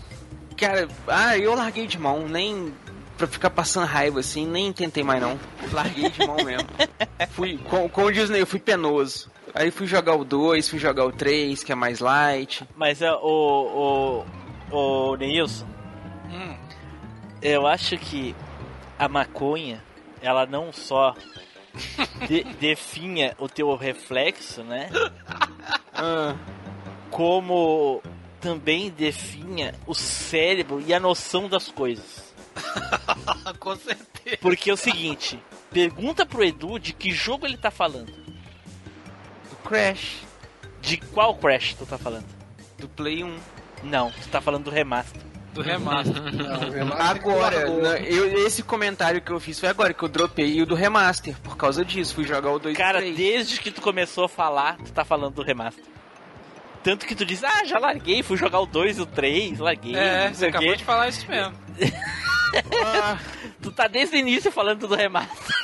[0.57, 2.73] cara, ah, eu larguei de mão, nem
[3.17, 5.39] pra ficar passando raiva assim, nem tentei mais não.
[5.73, 6.69] Larguei de mão mesmo.
[7.31, 9.31] Fui, com, como diz o Ney, eu fui penoso.
[9.55, 12.67] Aí fui jogar o 2, fui jogar o 3, que é mais light.
[12.77, 14.25] Mas é, o,
[14.71, 15.67] o, o Neilson,
[16.31, 16.57] Hum.
[17.41, 18.35] eu acho que
[18.99, 19.83] a maconha,
[20.21, 21.15] ela não só
[22.29, 24.91] de- definha o teu reflexo, né?
[25.99, 26.35] Ah,
[27.11, 28.03] Como
[28.41, 32.35] também definha o cérebro e a noção das coisas.
[33.61, 34.39] Com certeza.
[34.41, 35.39] Porque é o seguinte,
[35.71, 38.13] pergunta pro Edu de que jogo ele tá falando.
[39.51, 40.19] do Crash,
[40.81, 42.27] De qual Crash tu tá falando?
[42.79, 43.37] do Play 1.
[43.85, 45.21] Não, tu tá falando do remaster.
[45.55, 46.15] Do remaster.
[46.99, 50.75] Agora, né, eu- esse comentário que eu fiz foi agora que eu dropei o do
[50.75, 53.17] remaster, por causa disso, fui jogar o 2 Cara, e 3.
[53.17, 55.85] desde que tu começou a falar, tu tá falando do remaster.
[56.87, 59.97] Tanto que tu diz, ah, já larguei, fui jogar o 2 e o 3, larguei,
[59.97, 60.77] É, você acabou quê.
[60.77, 61.53] de falar isso mesmo.
[62.85, 63.19] Ah,
[63.61, 65.57] Tu tá desde o início falando do remaster.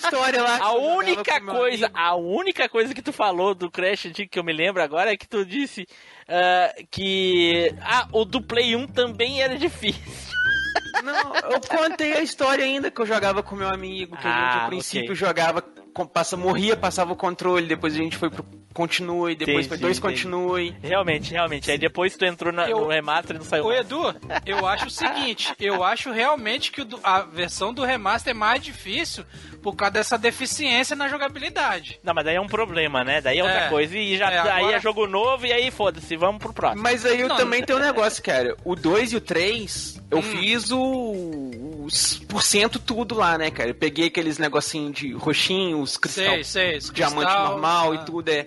[0.00, 0.58] história lá.
[0.62, 4.54] A única coisa, a única coisa que tu falou do Crash antigo que eu me
[4.54, 5.86] lembro agora é que tu disse
[6.26, 10.00] ah, que ah, o do Play 1 também era difícil.
[11.04, 14.40] Não, eu contei a história ainda que eu jogava com meu amigo, que a gente
[14.40, 15.14] Ah, a princípio ok.
[15.14, 15.62] jogava,
[16.10, 18.42] passa, morria, passava o controle, depois a gente foi pro
[18.78, 20.14] continue, depois Entendi, dois entendi.
[20.14, 20.74] continue.
[20.80, 21.68] Realmente, realmente.
[21.70, 23.80] Aí depois tu entrou na- Eu- no remaster e não saiu Ô mais.
[23.80, 24.14] Edu,
[24.46, 29.24] eu acho o seguinte, eu acho realmente que a versão do remaster é mais difícil
[29.62, 31.98] por causa dessa deficiência na jogabilidade.
[32.04, 33.20] Não, mas daí é um problema, né?
[33.20, 33.68] Daí é outra É.
[33.68, 33.98] coisa.
[33.98, 36.80] E já É, aí agora- é jogo novo e aí foda-se, vamos pro próximo.
[36.82, 38.56] Mas aí eu Não, também não- tenho um negócio, cara.
[38.64, 40.22] O 2 e o 3, eu Hum.
[40.22, 41.50] fiz o
[41.88, 43.70] os por cento tudo lá, né, cara?
[43.70, 47.94] Eu peguei aqueles negocinho de roxinho, os cristal, Sei, sei, diamante cristal, normal ah.
[47.94, 48.46] e tudo, é.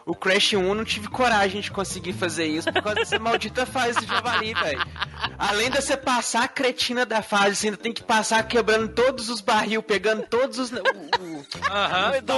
[0.11, 3.97] O Crash 1 não tive coragem de conseguir fazer isso por causa dessa maldita fase
[4.01, 4.85] do javali, velho.
[5.39, 9.29] Além de você passar a cretina da fase, você ainda tem que passar quebrando todos
[9.29, 10.69] os barril, pegando todos os.
[10.71, 10.81] o-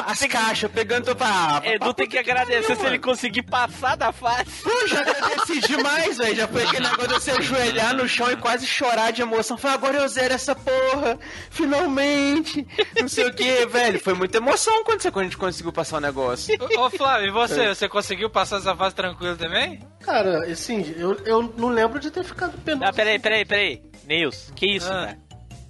[0.06, 1.18] as caixas, pegando.
[1.20, 4.46] Ah, Edu tem que agradecer se ele conseguir passar da fase.
[4.64, 6.36] Pô, já agradeci demais, velho.
[6.36, 9.58] Já foi aquele negócio de você ajoelhar no chão e quase chorar de emoção.
[9.58, 11.18] Falei, agora eu zero essa porra.
[11.50, 12.68] Finalmente.
[13.02, 14.00] Não sei o que, velho.
[14.00, 16.56] Foi muita emoção quando, você, quando a gente conseguiu passar o negócio.
[16.78, 17.63] Ô, ô, Flávio, e você?
[17.70, 19.80] Você conseguiu passar essa fase tranquilo também?
[20.02, 22.86] Cara, assim, eu, eu não lembro de ter ficado penoso.
[22.86, 23.82] Ah, peraí, peraí, peraí.
[24.06, 25.06] Neils, que isso, Ah.
[25.08, 25.24] cara?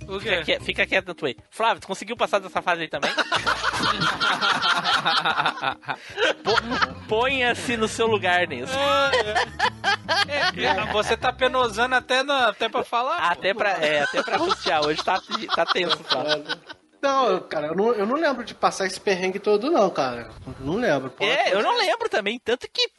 [0.05, 0.43] O Fica, quê?
[0.43, 1.37] quie- fica quieto na tua aí.
[1.49, 3.09] Flávio, tu conseguiu passar dessa fase aí também?
[6.43, 8.69] Po- Ponha-se no seu lugar, Neils.
[10.27, 13.15] É, é, você tá penosando até, na, até pra falar?
[13.17, 13.23] pô.
[13.23, 14.85] Até pra, é, até pra custear.
[14.85, 15.21] Hoje tá,
[15.55, 16.43] tá tenso, Flávio.
[17.03, 20.29] Não, cara, eu não, eu não lembro de passar esse perrengue todo, não, cara.
[20.59, 21.09] Não lembro.
[21.11, 22.89] Pode- É, eu não lembro também, tanto que...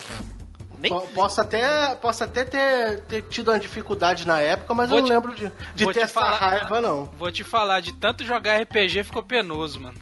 [0.79, 0.93] Nem...
[0.93, 5.03] Po- Posso até, posso até ter, ter tido uma dificuldade na época, mas Vou eu
[5.03, 7.07] não te- lembro de, de ter te essa falar- raiva, não.
[7.19, 9.97] Vou te falar, de tanto jogar RPG ficou penoso, mano.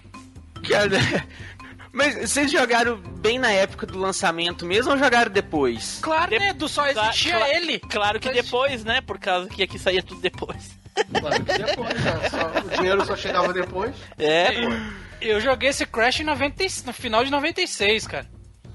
[0.69, 0.91] Cara,
[1.93, 5.99] Mas vocês jogaram bem na época do lançamento mesmo ou jogaram depois?
[6.01, 6.69] Claro, De- né, Edu?
[6.69, 7.79] Só existia cla- ele.
[7.81, 9.01] Claro que depois, né?
[9.03, 10.71] Por causa que aqui saía tudo depois.
[11.21, 12.29] Claro que depois, né?
[12.31, 13.95] Só- o dinheiro só chegava depois.
[14.19, 14.49] É,
[15.21, 18.27] Eu joguei esse Crash em 90, e- no final de 96, cara.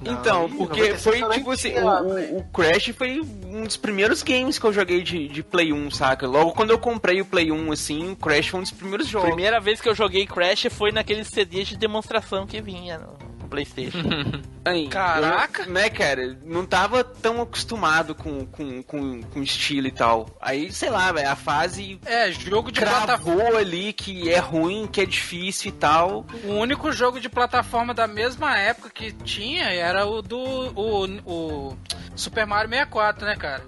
[0.02, 4.22] Então, Ih, porque 96 foi tipo assim, tinha, o, o- Crash foi um dos primeiros
[4.22, 6.28] games que eu joguei de, de Play 1, saca?
[6.28, 9.28] Logo quando eu comprei o Play 1, assim, o Crash foi um dos primeiros jogos.
[9.30, 13.00] Primeira vez que eu joguei Crash foi naqueles CDs de demonstração que vinha
[13.48, 14.04] Playstation.
[14.66, 15.64] Aí, Caraca!
[15.64, 20.30] eu, né, cara, não tava tão acostumado com, com, com, com estilo e tal.
[20.42, 23.60] Aí, sei lá, velho, a fase É, jogo de plataforma.
[23.60, 26.26] ali que é ruim, que é difícil e tal.
[26.44, 30.38] O único jogo de plataforma da mesma época que tinha era o do.
[30.38, 31.78] O, o
[32.16, 33.64] Super Mario 64, né, cara?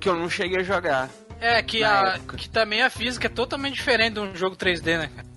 [0.00, 1.10] Que eu não cheguei a jogar.
[1.40, 2.36] É, que, a, época.
[2.36, 5.31] que também a física é totalmente diferente de um jogo 3D, né, cara?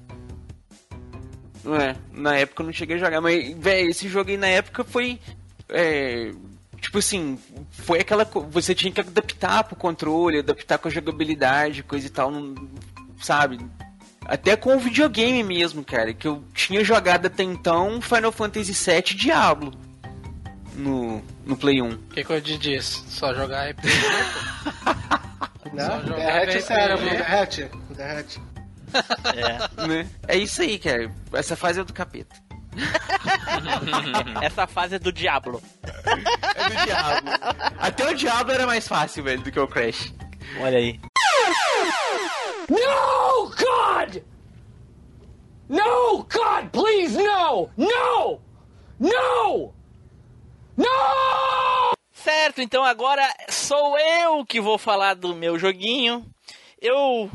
[1.66, 4.47] Não é, na época eu não cheguei a jogar, mas, velho, esse jogo aí na
[4.47, 5.20] época foi.
[5.68, 6.32] É,
[6.80, 7.39] tipo assim,
[7.72, 8.24] foi aquela.
[8.24, 12.55] Você tinha que adaptar pro controle, adaptar com a jogabilidade, coisa e tal, não,
[13.20, 13.59] sabe?
[14.26, 19.16] Até com o videogame mesmo, cara, que eu tinha jogado até então Final Fantasy VII
[19.16, 19.72] Diablo
[20.76, 21.89] no, no Play 1.
[21.89, 23.03] O que, que eu te disse?
[23.07, 23.88] Só jogar RPG.
[25.74, 25.86] Né?
[25.86, 27.72] Só jogar Derrete o cérebro, derrete.
[27.89, 28.41] Derrete.
[29.36, 29.88] É.
[29.88, 30.10] Né?
[30.28, 31.12] É isso aí, cara.
[31.34, 32.36] Essa fase é do capeta.
[34.41, 35.62] Essa fase é do Diablo.
[35.84, 37.32] É do Diablo.
[37.80, 40.14] Até o Diablo era mais fácil, velho, do que o Crash.
[40.60, 41.00] Olha aí.
[42.70, 44.22] No, God!
[45.70, 47.70] No, God, please, no!
[47.78, 48.41] No!
[49.00, 49.74] No!
[50.78, 51.96] No!
[52.12, 56.26] Certo, então agora sou eu que vou falar do meu joguinho.
[56.82, 57.30] Eu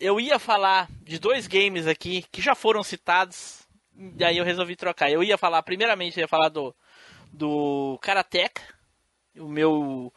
[0.00, 3.68] eu ia falar de dois games aqui que já foram citados,
[4.18, 5.10] e aí eu resolvi trocar.
[5.10, 6.74] Eu ia falar, primeiramente, eu ia falar do
[7.32, 8.62] do Karateka,
[9.38, 10.12] o meu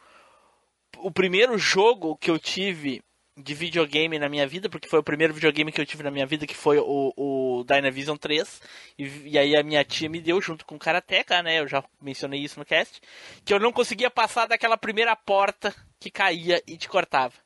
[0.98, 3.02] o primeiro jogo que eu tive
[3.36, 6.26] de videogame na minha vida, porque foi o primeiro videogame que eu tive na minha
[6.26, 8.62] vida, que foi o, o Dynavision 3.
[8.98, 11.58] E, e aí a minha tia me deu junto com o Karateka, né?
[11.58, 13.00] Eu já mencionei isso no cast.
[13.44, 17.43] Que eu não conseguia passar daquela primeira porta que caía e te cortava.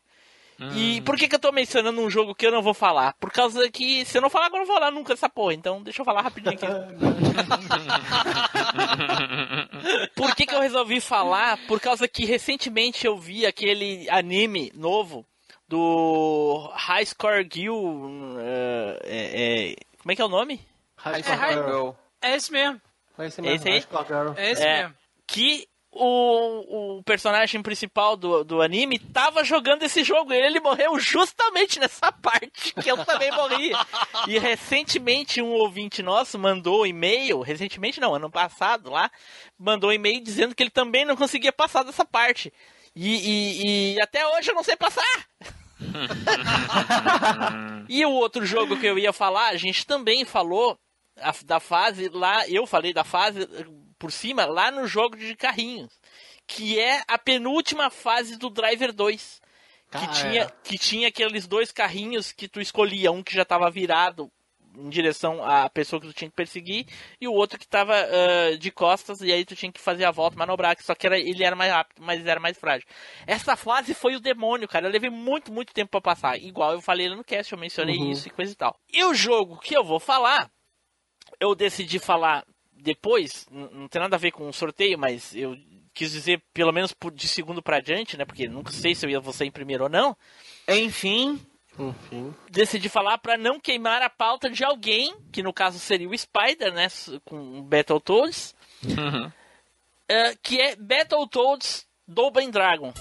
[0.75, 3.15] E por que, que eu tô mencionando um jogo que eu não vou falar?
[3.21, 5.55] Por causa que, se eu não falar, eu não vou falar nunca dessa porra.
[5.55, 6.67] Então, deixa eu falar rapidinho aqui.
[10.15, 11.59] Por que, que eu resolvi falar?
[11.67, 15.25] Por causa que recentemente eu vi aquele anime novo
[15.69, 18.39] do High Score Girl.
[18.41, 20.61] eh, é- é- como é que é o nome?
[20.97, 21.91] High É, High- Girl.
[22.21, 22.81] É esse mesmo.
[23.15, 23.75] Foi esse Esse aí?
[23.75, 24.33] High Score Girl.
[24.37, 24.83] É esse É.
[24.83, 24.95] mesmo.
[25.27, 25.69] Que
[26.01, 31.81] o, o personagem principal do, do anime tava jogando esse jogo e ele morreu justamente
[31.81, 33.73] nessa parte que eu também morri.
[34.27, 39.11] E recentemente um ouvinte nosso mandou um e-mail, recentemente não, ano passado lá,
[39.59, 42.53] mandou um e-mail dizendo que ele também não conseguia passar dessa parte.
[42.95, 45.05] E, e- e até hoje eu não sei passar.
[47.89, 50.79] e o outro jogo que eu ia falar, a gente também falou
[51.45, 53.47] da fase lá, eu falei da fase
[53.99, 55.93] por cima lá no jogo de carrinhos,
[56.47, 59.41] que é a penúltima fase do Driver 2.
[59.91, 60.49] Que, Ah, tinha, é.
[60.63, 64.31] que tinha aqueles dois carrinhos que tu escolhia, um que já estava virado
[64.77, 66.87] em direção à pessoa que tu tinha que perseguir,
[67.21, 67.97] e o outro que estava
[68.61, 71.19] de costas, e aí tu tinha que fazer a volta, manobrar, que só que era,
[71.19, 72.87] ele era mais rápido, mas era mais frágil.
[73.27, 74.87] Essa fase foi o demônio, cara.
[74.87, 76.37] Eu levei muito, muito tempo pra passar.
[76.39, 78.11] Igual eu falei no cast, eu mencionei Uhum.
[78.13, 78.79] isso e coisa e tal.
[78.93, 80.49] E o jogo que eu vou falar,
[81.41, 82.45] eu decidi falar
[82.81, 85.57] depois, não tem nada a ver com o sorteio, mas eu
[85.95, 88.25] quis dizer pelo menos por- de segundo pra diante, né?
[88.25, 90.17] Porque nunca sei se eu ia você em primeiro ou não.
[90.69, 91.41] Enfim,
[91.79, 92.35] Enfim.
[92.51, 96.73] Decidi falar pra não queimar a pauta de alguém, que no caso seria o Spider,
[96.73, 96.89] né?
[97.25, 98.55] Com Battletoads,
[98.85, 99.31] Uhum.
[100.09, 102.93] eh, que é Battletoads Double Dragon.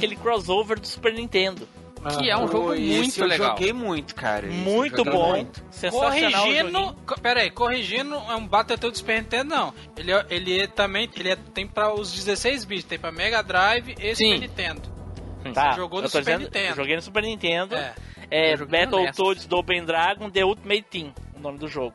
[0.00, 1.68] Aquele crossover do Super Nintendo.
[2.18, 3.48] Que é um jogo pô, esse muito eu legal.
[3.50, 4.46] joguei muito, cara.
[4.46, 5.32] Esse eu Muito bom.
[5.32, 5.62] muito.
[5.70, 6.42] Sensacional.
[6.42, 9.74] Corrigindo, co- pera aí, corrigindo, é um Battletoads do Super Nintendo, não.
[9.98, 13.42] Ele, é- ele é também, ele é- tem pra os 16 bits, tem pra Mega
[13.42, 14.32] Drive e Sim.
[14.36, 14.82] Super Nintendo.
[15.52, 16.68] Tá, Você jogou no eu Super dizendo, Nintendo.
[16.68, 17.74] eu Joguei no Super Nintendo.
[17.74, 17.94] É.
[18.30, 21.94] É, Eu Battletoads Double Dragon The Ultimate Team, o nome do jogo.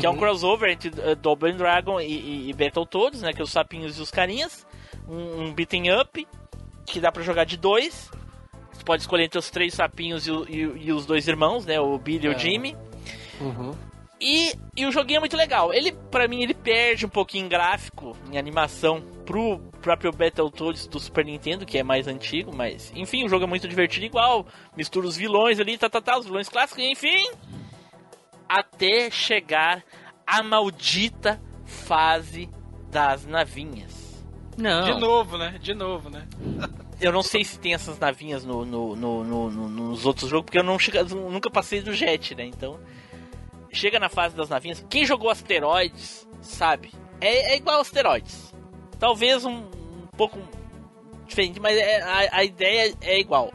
[0.00, 0.18] Que é um Uhum.
[0.18, 3.32] crossover entre uh, Double Dragon e, e, e Battletoads, né?
[3.34, 4.66] Que é os sapinhos e os carinhas.
[5.08, 6.26] Um, um beating up,
[6.86, 8.10] que dá pra jogar de dois.
[8.72, 11.80] Você pode escolher entre os três sapinhos e, e- e os dois irmãos, né?
[11.80, 12.34] O Billy e É.
[12.34, 12.76] o Jimmy.
[13.40, 13.74] Uhum.
[14.18, 15.74] E, e o joguinho é muito legal.
[15.74, 20.98] Ele, pra mim, ele perde um pouquinho em gráfico, em animação, pro próprio Battletoads do
[20.98, 24.46] Super Nintendo, que é mais antigo, mas enfim, o jogo é muito divertido igual.
[24.74, 27.28] Mistura os vilões ali, tá, tá, tá, os vilões clássicos, enfim.
[28.48, 29.82] Até chegar
[30.26, 32.48] a maldita fase
[32.90, 33.95] das navinhas.
[34.56, 34.84] Não.
[34.94, 35.58] De novo, né?
[35.60, 36.26] De novo, né?
[37.00, 40.46] Eu não sei se tem essas navinhas no, no- no- no- no- nos outros jogos,
[40.46, 42.46] porque eu não chega- nunca passei do jet, né?
[42.46, 42.80] Então,
[43.70, 44.82] chega na fase das navinhas.
[44.88, 46.90] Quem jogou asteroides, sabe?
[47.20, 48.54] É, é igual asteroides.
[48.98, 50.38] Talvez um, um pouco
[51.26, 53.52] diferente, mas é- a, a ideia é igual.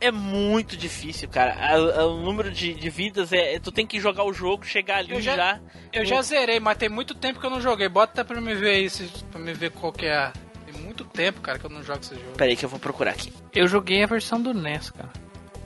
[0.00, 1.54] É muito difícil, cara.
[1.54, 4.64] A- a- o número de, de vidas é, é- Tu tem que jogar o jogo,
[4.64, 5.34] chegar ali Eu já.
[5.36, 5.60] já-
[5.92, 7.88] Eu já zerei, mas tem muito tempo que eu não joguei.
[7.88, 10.14] Bota até pra me ver isso, pra me ver qual que é.
[10.16, 10.32] a-
[10.70, 12.36] Tem muito tempo, cara, que eu não jogo esse jogo.
[12.36, 13.32] Pera aí que eu vou procurar aqui.
[13.54, 15.10] Eu joguei a versão do NES, cara.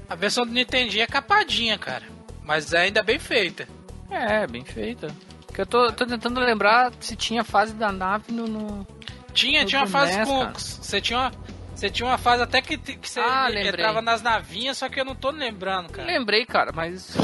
[0.09, 2.05] A versão do Nintendinho é capadinha, cara.
[2.43, 3.69] Mas é ainda bem feita.
[4.11, 5.09] É, bem feita.
[5.47, 8.47] Porque eu tô, tô tentando lembrar se tinha fase da nave no.
[8.47, 8.87] no-
[9.35, 10.39] Tinha, Eu tinha uma fase NES, com.
[10.41, 10.53] cara.
[10.59, 11.33] Você tinha uma.
[11.83, 15.05] Você tinha uma fase até que, que você Ah, entrava nas navinhas, só que eu
[15.05, 16.07] não tô lembrando, cara.
[16.07, 17.17] Lembrei, cara, mas.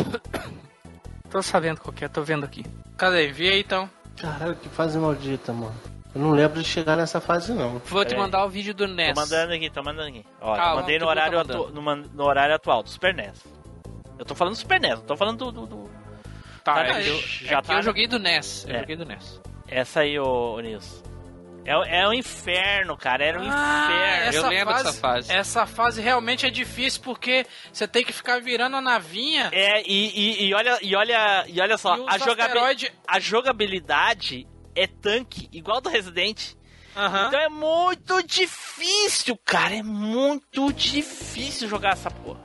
[1.30, 2.64] tô sabendo qual que é, tô vendo aqui.
[2.96, 3.28] Cadê?
[3.28, 3.88] Vi aí então.
[4.20, 5.76] Caralho, que fase maldita, mano.
[6.12, 7.78] Eu não lembro de chegar nessa fase, não.
[7.84, 8.20] Vou te Pera aí.
[8.24, 9.14] mandar o vídeo do NES.
[9.14, 10.26] Tô mandando aqui, tô mandando aqui.
[10.40, 13.44] Ó, mandei no tô horário, atu- no, horário atual do Super NES.
[14.18, 15.66] Eu tô falando do Super NES, não tô falando do.
[15.66, 15.90] do,
[16.64, 18.66] Tá, Tá, é eu- já é que tá, eu joguei do NES.
[18.68, 18.80] Eu É.
[18.80, 19.40] joguei do NES.
[19.68, 21.06] Essa aí, ô, ô Nilson.
[21.68, 23.24] É, é um inferno, cara.
[23.24, 23.86] Era um Ah,
[24.24, 24.36] inferno.
[24.46, 25.32] eu lembro dessa fase.
[25.32, 29.50] Essa fase realmente é difícil porque você tem que ficar virando a navinha.
[29.52, 33.20] É, e, e, e olha, e olha, e olha só, E a, jogabi- asteroide- a
[33.20, 36.54] jogabilidade é tanque, igual do Resident.
[36.96, 37.26] Aham.
[37.28, 39.74] Então é muito difícil, cara.
[39.76, 42.40] É muito difícil jogar essa porra.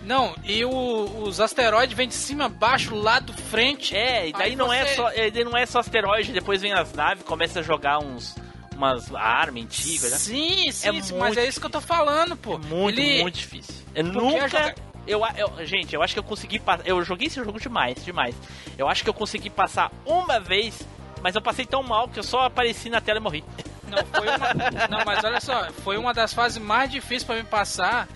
[0.00, 3.94] Não, e o- os asteroides vêm de cima, baixo, lado, frente.
[3.94, 6.62] É, e daí Aí não é você- só, e daí não é só asteroide, depois
[6.62, 8.34] vem as naves, começa a jogar uns
[8.80, 10.16] umas armas antigas, né?
[10.18, 12.54] Sim, sim, É sim, mas é isso que eu tô falando, pô.
[12.54, 13.74] É muito, Ele- muito difícil.
[13.94, 14.74] Eu Porque nunca.
[15.06, 16.86] Eu, eu, gente, eu acho que eu consegui passar.
[16.86, 18.34] Eu joguei esse jogo demais, demais.
[18.78, 20.80] Eu acho que eu consegui passar uma vez,
[21.22, 23.44] mas eu passei tão mal que eu só apareci na tela e morri.
[23.88, 24.88] Não, foi uma...
[24.88, 28.06] não, mas olha só, foi uma das fases mais difíceis pra me passar.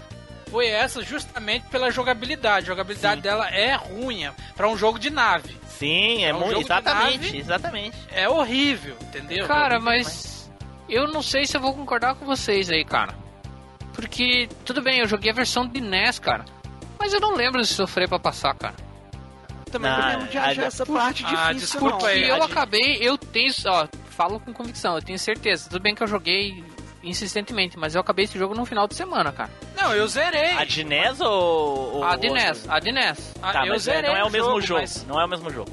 [0.50, 2.66] Foi essa justamente pela jogabilidade.
[2.66, 3.22] A jogabilidade Sim.
[3.22, 5.56] dela é ruim pra um jogo de nave.
[5.68, 6.60] Sim, é, É um muito.
[6.60, 7.38] Exatamente, nave.
[7.38, 7.96] exatamente.
[8.12, 9.48] É horrível, entendeu?
[9.48, 10.33] Cara, Horrível mas.
[10.88, 13.14] Eu não sei se eu vou concordar com vocês aí, cara.
[13.92, 16.44] Porque, tudo bem, eu joguei a versão de NES, cara.
[16.98, 18.74] Mas eu não lembro de sofrer pra passar, cara.
[19.70, 21.98] Também Não, não lembro de a- achar essa parte Ah, difícil, desculpa não.
[21.98, 25.68] Porque aí, eu gente- acabei, eu tenho, ó, falo com convicção, eu tenho certeza.
[25.68, 26.62] Tudo bem que eu joguei
[27.02, 29.50] insistentemente, mas eu acabei esse jogo no final de semana, cara.
[29.76, 30.52] Não, eu zerei.
[30.52, 31.96] A de NES ou.
[31.96, 32.30] ou A de?
[32.30, 33.34] NES, a de NES.
[33.42, 34.80] Ah, Tá, eu mas é- zerei não é o mesmo jogo.
[34.80, 35.70] mas Não é o mesmo jogo.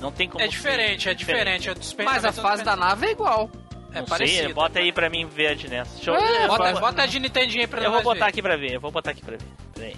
[0.00, 0.42] Não tem como.
[0.42, 1.68] É ser diferente, é diferente.
[1.70, 3.48] É Super Mas a fase da nave é igual.
[3.94, 4.44] É Não parecido.
[4.44, 5.88] sei, bota aí pra mim ver a de NES.
[5.96, 8.24] Deixa eu, É, eu, Bota, vou- bota a de Nintendinho aí pra eu vou botar
[8.26, 8.30] ver.
[8.30, 9.46] aqui pra ver, eu vou botar aqui pra ver.
[9.74, 9.96] Peraí.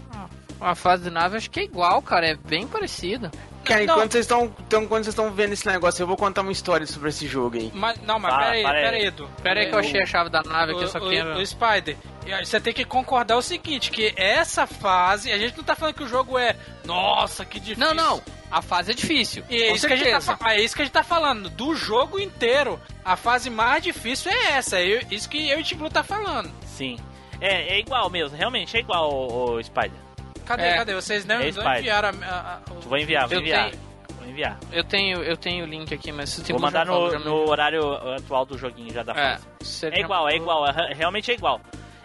[0.61, 2.27] A fase de nave acho que é igual, cara.
[2.27, 3.31] É bem parecida.
[3.65, 6.53] Cara, enquanto vocês estão então, quando vocês estão vendo esse negócio, eu vou contar uma
[6.53, 7.71] história sobre esse jogo aí.
[7.75, 9.31] Mas, não, mas Fala, pera aí, pera aí, Edu.
[9.43, 11.31] Pera aí que eu achei a chave da nave aqui, eu só o, quero...
[11.37, 15.39] o, o Spider, e aí você tem que concordar o seguinte, que essa fase, a
[15.39, 17.83] gente não tá falando que o jogo é, nossa, que difícil.
[17.87, 18.23] Não, não.
[18.55, 19.43] A fase é difícil.
[19.51, 21.51] E é com isso, que a gente tá, é isso que a gente tá falando,
[21.51, 22.79] do jogo inteiro.
[23.05, 26.03] A fase mais difícil é essa, é eu- isso que eu e o Tiglu tá
[26.05, 26.51] falando.
[26.65, 26.97] Sim.
[27.41, 29.91] É, é igual mesmo, realmente é igual o, Spider.
[29.91, 30.45] Spider.
[30.47, 30.75] Cadê, É.
[30.77, 30.95] cadê?
[30.95, 33.71] Vocês não, É não enviaram a, a, a- o- Vou enviar, vou Eu enviar.
[33.71, 33.83] tenho-
[34.19, 34.59] Vou enviar.
[34.73, 37.83] Eu tenho, eu tenho o link aqui, mas se tem Vou mandar no, no horário
[38.15, 39.47] atual do joguinho já da É, fase.
[39.61, 41.61] você É já igual, é igual, é- realmente é igual.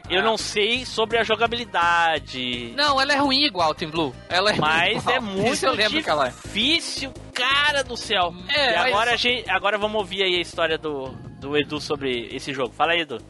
[0.10, 2.74] Eu não sei sobre a jogabilidade.
[2.76, 4.14] Não, ela é ruim igual, Team Blue.
[4.28, 6.32] Ela é ruim Mas é muito Isso eu lembro que ela é.
[6.32, 8.34] difícil, cara do céu.
[8.50, 11.80] É, e mas- agora, a gente, agora vamos ouvir aí a história do, do Edu
[11.80, 12.74] sobre esse jogo.
[12.74, 13.22] Fala aí, Edu.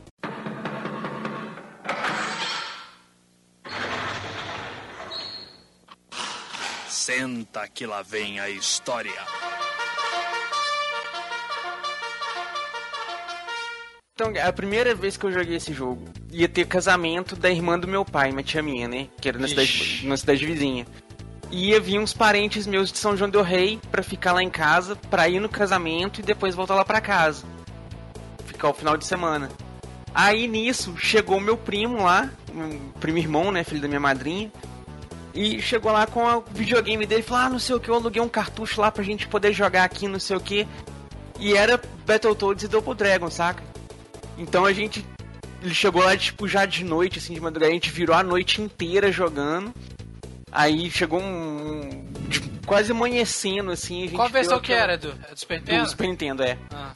[6.88, 9.22] Senta que lá vem a história.
[14.20, 17.88] Então, a primeira vez que eu joguei esse jogo, ia ter casamento da irmã do
[17.88, 19.08] meu pai, uma tia minha, né?
[19.22, 20.86] Que era na cidade, na cidade vizinha.
[21.50, 24.50] E ia vir uns parentes meus de São João del Rei pra ficar lá em
[24.50, 27.46] casa, pra ir no casamento e depois voltar lá pra casa.
[28.46, 29.50] Ficar o final de semana.
[30.14, 32.30] Aí nisso, chegou meu primo lá,
[33.00, 33.64] primo irmão, né?
[33.64, 34.52] Filho da minha madrinha.
[35.34, 37.96] E chegou lá com o videogame dele e falou: Ah, não sei o que, eu
[37.96, 40.68] aluguei um cartucho lá pra gente poder jogar aqui, não sei o que.
[41.40, 43.69] E era Battletoads e Double Dragon, saca?
[44.40, 45.06] Então a gente.
[45.62, 48.62] Ele chegou lá, tipo, já de noite, assim, de madrugada, a gente virou a noite
[48.62, 49.74] inteira jogando.
[50.52, 52.06] Aí chegou um.
[52.30, 54.00] tipo, quase amanhecendo, assim.
[54.04, 55.14] A gente Qual a versão que aquela- era, Edu?
[55.30, 55.84] É do Super Nintendo?
[55.84, 56.58] Do Super Nintendo, é.
[56.74, 56.92] Ah.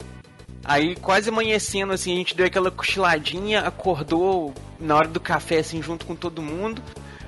[0.64, 5.82] Aí quase amanhecendo, assim, a gente deu aquela cochiladinha, acordou na hora do café, assim,
[5.82, 6.82] junto com todo mundo.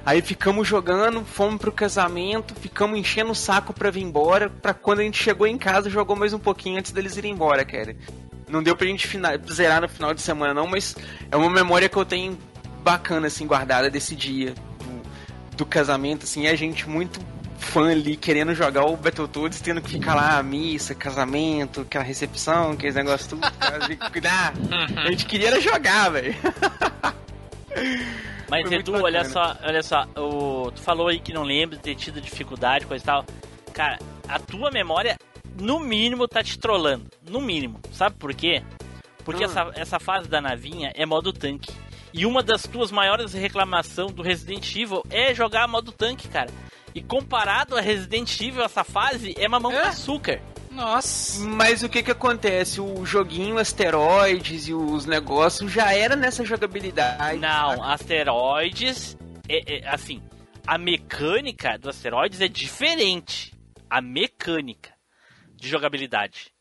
[0.06, 4.48] Aí ficamos jogando, fomos pro casamento, ficamos enchendo o saco pra vir embora.
[4.48, 7.62] Pra quando a gente chegou em casa, jogou mais um pouquinho antes deles irem embora,
[7.64, 7.94] cara.
[8.48, 9.08] Não deu pra gente
[9.52, 10.94] zerar no final de semana, não, mas
[11.30, 12.38] é uma memória que eu tenho
[12.82, 16.42] bacana, assim, guardada desse dia do, do casamento, assim.
[16.42, 17.20] E a gente muito
[17.58, 22.94] fã ali, querendo jogar o Battletoads, tendo que ficar lá, missa, casamento, aquela recepção, aqueles
[22.94, 23.42] negócios tudo.
[24.12, 24.52] cuidar.
[24.96, 26.34] A gente queria jogar, velho.
[28.48, 31.82] Mas Foi Edu, olha só, olha só, o, tu falou aí que não lembra de
[31.82, 33.24] ter tido dificuldade, coisa e tal.
[33.72, 35.16] Cara, a tua memória,
[35.58, 37.06] no mínimo, tá te trollando.
[37.28, 37.80] No mínimo.
[37.92, 38.62] Sabe por quê?
[39.24, 39.48] Porque Hum.
[39.50, 41.72] essa, essa fase da navinha é modo tanque.
[42.12, 46.50] E uma das tuas maiores reclamações do Resident Evil é jogar modo tanque, cara.
[46.94, 49.82] E comparado a Resident Evil, essa fase é mamão É?
[49.82, 50.40] com açúcar.
[50.70, 51.40] Nossa.
[51.44, 52.80] Mas o que que acontece?
[52.80, 57.38] O joguinho asteroides e os negócios já era nessa jogabilidade.
[57.38, 57.84] Não, saca?
[57.92, 59.16] asteroides.
[59.48, 60.22] É, é, assim,
[60.66, 63.54] a mecânica do asteroides é diferente.
[63.88, 64.90] A mecânica
[65.56, 66.54] de jogabilidade.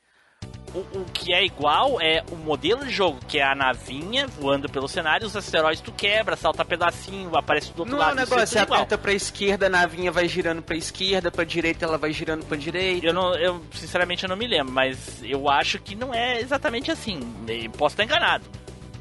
[0.74, 4.68] O, o que é igual é o modelo de jogo, que é a navinha voando
[4.68, 8.18] pelo cenário, os asteroides tu quebra, salta pedacinho, aparece do outro Não é lado.
[8.18, 8.80] isso negócio, você igual.
[8.82, 12.58] aperta pra esquerda, a navinha vai girando pra esquerda, pra direita ela vai girando pra
[12.58, 13.06] direita.
[13.06, 16.91] Eu, não, eu, sinceramente, eu não me lembro, mas eu acho que não é exatamente
[16.91, 17.20] assim.
[17.48, 18.43] Eu Posso estar enganado.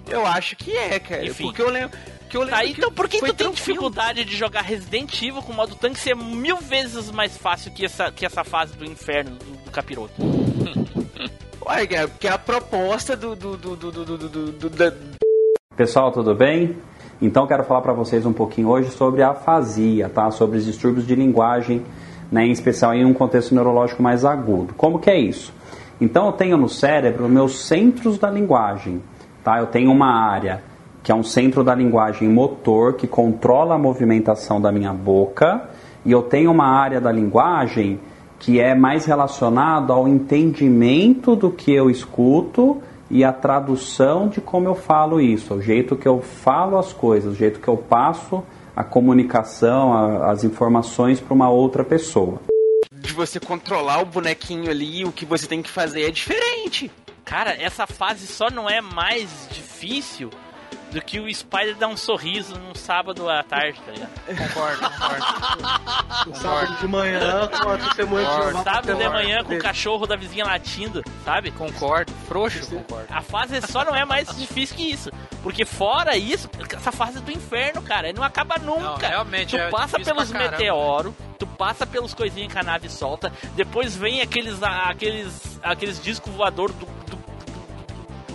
[0.06, 1.24] Eu acho que é, cara.
[1.24, 1.44] Enfim.
[1.44, 1.98] Porque eu lembro.
[2.28, 5.42] Que eu lembro Tá, que então por que tu tem dificuldade de jogar Resident Evil
[5.42, 9.32] com modo tanque ser mil vezes mais fácil que essa, que essa fase do inferno
[9.36, 10.14] do, do capiroto?
[11.66, 13.34] Ué, cara, porque a proposta do.
[13.34, 14.94] do, do, do, do, do, do- do-
[15.76, 16.76] Pessoal, tudo bem?
[17.22, 20.30] Então quero falar para vocês um pouquinho hoje sobre a afasia, tá?
[20.30, 21.84] Sobre os distúrbios de linguagem,
[22.30, 22.44] né?
[22.46, 24.74] em especial em um contexto neurológico mais agudo.
[24.74, 25.52] Como que é isso?
[26.00, 29.02] Então eu tenho no cérebro meus centros da linguagem,
[29.42, 29.58] tá?
[29.58, 30.62] Eu tenho uma área
[31.04, 35.68] que é um centro da linguagem motor que controla a movimentação da minha boca
[36.04, 38.00] e eu tenho uma área da linguagem
[38.40, 44.66] que é mais relacionado ao entendimento do que eu escuto e a tradução de como
[44.66, 48.42] eu falo isso, o jeito que eu falo as coisas, o jeito que eu passo
[48.74, 52.40] a comunicação, a- as informações para uma outra pessoa.
[52.92, 56.90] de você controlar o bonequinho ali, o que você tem que fazer é diferente.
[57.22, 60.30] Cara, essa fase só não é mais difícil
[60.94, 64.10] do que o Spider dar um sorriso num sábado à tarde, tá ligado?
[64.26, 66.30] Concordo, concordo.
[66.30, 70.16] No sábado de manhã, com a testemunha de Sábado de manhã com o cachorro da
[70.16, 71.50] vizinha latindo, sabe?
[71.50, 72.12] Concordo.
[72.28, 73.06] frouxo, concordo.
[73.10, 75.10] A fase só não é mais difícil que isso.
[75.42, 78.80] Porque fora isso, essa fase é do inferno, cara, não acaba nunca.
[78.82, 83.30] Não, realmente tu é passa pelos meteoros, tu passa pelos coisinhas que a nave solta,
[83.54, 87.13] depois vem aqueles aqueles aqueles discos voador do, do, do- do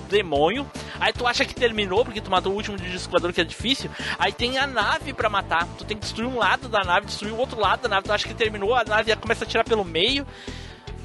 [0.10, 0.70] demônio.
[1.00, 3.90] Aí tu acha que terminou porque tu matou o último disco voador que é difícil.
[4.18, 5.68] Aí tem a nave pra matar.
[5.78, 8.08] Tu tem que destruir um lado da nave, destruir o outro lado da nave.
[8.08, 10.26] Tu acha que terminou, a nave começa a tirar pelo meio.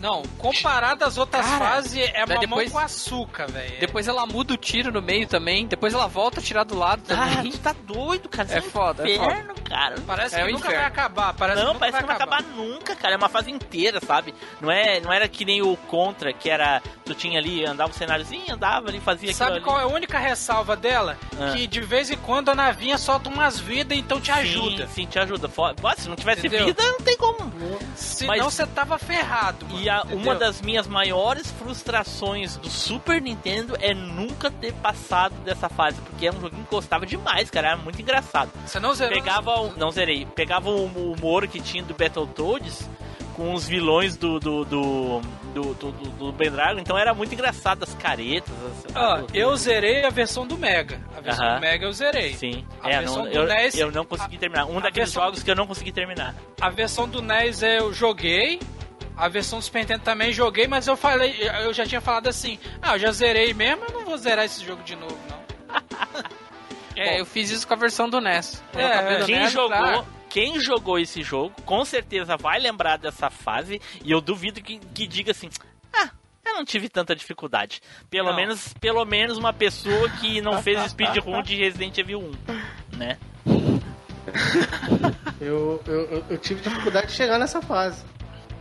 [0.05, 3.81] Não, comparado às outras Cara, fases, é mamão depois- com açúcar, velho.
[3.81, 5.67] Depois ela muda o tiro no meio também.
[5.67, 7.51] Depois ela volta a tirar do lado Ah, também.
[7.53, 8.49] tu tá doido, cara.
[8.53, 9.95] É Isso foda, é inferno, cara.
[10.07, 10.77] Parece É que o nunca inferno.
[10.77, 11.33] vai acabar.
[11.33, 13.15] Parece não, que parece que não vai acabar nunca, cara.
[13.15, 14.35] É uma fase inteira, sabe?
[14.61, 16.83] Não é, não era que nem o Contra, que era.
[17.07, 19.87] Tu tinha ali, andava o cenáriozinho, andava ali, fazia Sabe qual ali.
[19.87, 21.17] é a única ressalva dela?
[21.41, 21.53] Ah.
[21.53, 24.87] Que de vez em quando a navinha solta umas vidas, então te ajuda.
[24.89, 25.49] Sim, sim, te ajuda.
[25.97, 26.67] Se não tivesse Entendeu?
[26.67, 27.53] vida, não tem como.
[27.95, 29.67] Senão Mas- você tava ferrado.
[29.67, 35.35] Mano, E a- uma das minhas maiores frustrações do Super Nintendo é nunca ter passado
[35.45, 38.51] dessa fase, porque é um joguinho que gostava demais, cara, era muito engraçado.
[38.67, 39.15] Você não zerou?
[39.15, 42.89] Pegava, o- não zerei, pegava o humor que tinha do Battletoads
[43.35, 45.21] com os vilões do do, do,
[45.53, 48.53] do, do, do- do Ben Dragon, então era muito engraçado as caretas.
[48.95, 51.01] As, as- eu zerei a versão do Mega.
[51.17, 51.55] A versão Aham.
[51.57, 52.35] do Mega eu zerei.
[52.35, 54.67] Sim, A é, versão não, do eu, NES eu não consegui terminar.
[54.67, 56.35] Um a daqueles versão- jogos que eu não consegui terminar.
[56.61, 58.61] A versão do NES eu joguei.
[59.17, 62.59] A versão do Super Nintendo também joguei, mas eu falei, eu já tinha falado assim,
[62.83, 65.45] ah, eu já zerei mesmo, eu não vou zerar esse jogo de novo, não.
[66.97, 68.62] É, eu fiz isso com a versão do NES.
[68.73, 70.05] É, Quem NES, jogou, tá?
[70.31, 75.05] quem jogou esse jogo, com certeza vai lembrar dessa fase e eu duvido que, que
[75.05, 75.51] diga assim:
[75.93, 76.11] "Ah,
[76.47, 77.81] eu não tive tanta dificuldade".
[78.09, 78.37] Pelo Não.
[78.37, 82.21] menos, pelo menos uma pessoa que não fez speedrun de Resident Evil
[82.93, 83.19] 1, né?
[85.41, 88.05] Eu, eu, eu, eu tive dificuldade de chegar nessa fase.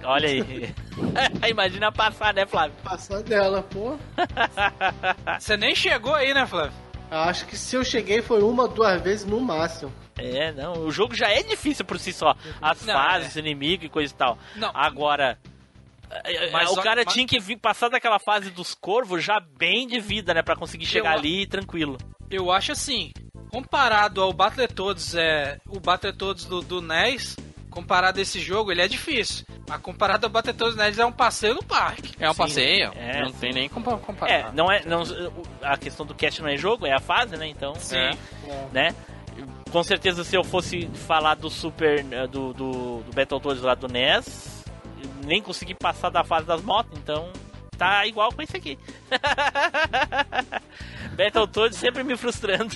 [0.03, 0.73] Olha aí.
[1.49, 2.75] Imagina passar, né, Flávio?
[2.83, 3.97] Passar dela, pô.
[5.39, 6.73] Você nem chegou aí, né, Flávio?
[7.09, 9.93] Acho que se eu cheguei foi uma, duas vezes no máximo.
[10.17, 12.35] É, não, o jogo já é difícil por si só.
[12.61, 14.37] As Não, fases, inimigo e coisa e tal.
[14.55, 14.71] Não.
[14.73, 15.37] Agora,
[16.23, 19.87] é, Mas o cara mas- tinha que vir passar daquela fase dos corvos já bem
[19.87, 20.41] de vida, né?
[20.41, 21.97] Pra conseguir chegar Eu- ali tranquilo.
[22.31, 23.11] Eu acho assim,
[23.51, 27.35] comparado ao Battletoads, é, o Battletoads do, do NES,
[27.73, 29.45] comparado a esse jogo, ele é difícil.
[29.67, 32.13] Mas comparado ao Battletoads NES, é um passeio no parque.
[32.19, 32.91] É um Sim, passeio.
[32.95, 33.35] é, não sim.
[33.39, 34.31] tem nem como comparar.
[34.31, 34.83] É, não é.
[34.85, 35.01] Não,
[35.61, 37.47] a questão do cast não é jogo, é a fase, né?
[37.47, 37.73] Então.
[37.75, 37.97] Sim.
[37.97, 38.11] é,
[38.71, 38.95] Né?
[39.71, 42.05] Com certeza, se eu fosse falar do Super.
[42.11, 44.63] eh, do, do, do Battletoads lá do NES,
[45.25, 47.31] nem consegui passar da fase das motos, então.
[47.75, 48.77] Tá igual com esse aqui.
[51.15, 52.75] Battletoads sempre me frustrando.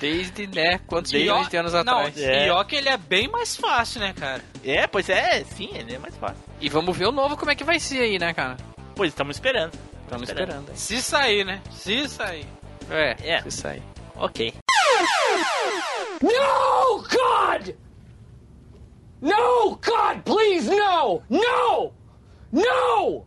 [0.00, 2.18] Desde, né, quantos E ó- milhões de anos não, atrás.
[2.18, 2.46] É.
[2.46, 4.42] E ó que ele é bem mais fácil, né, cara?
[4.64, 6.42] É, pois é, sim, ele é mais fácil.
[6.60, 8.56] E vamos ver o novo como é que vai ser aí, né, cara?
[8.94, 9.72] Pois estamos esperando.
[10.04, 10.70] Estamos esperando.
[10.70, 10.76] aí.
[10.76, 11.60] Se sair, né?
[11.70, 12.46] Se sair.
[12.90, 13.42] É, É.
[13.46, 13.82] isso aí.
[14.16, 14.52] Ok.
[16.22, 17.74] No, God!
[19.20, 21.22] No, God, please, no!
[21.28, 21.92] No!
[22.52, 23.26] No!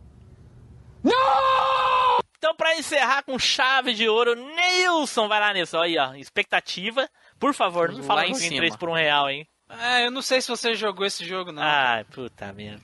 [1.02, 2.20] No!
[2.40, 5.78] Então, pra encerrar com chave de ouro, Nilson, vai lá, Nilson.
[5.82, 7.06] Aí, ó, expectativa.
[7.38, 8.60] Por favor, não fala em que vem cima.
[8.62, 9.46] 3 por um real, hein?
[9.68, 11.62] É, eu não sei se você jogou esse jogo, não.
[11.62, 12.80] Ai, puta merda.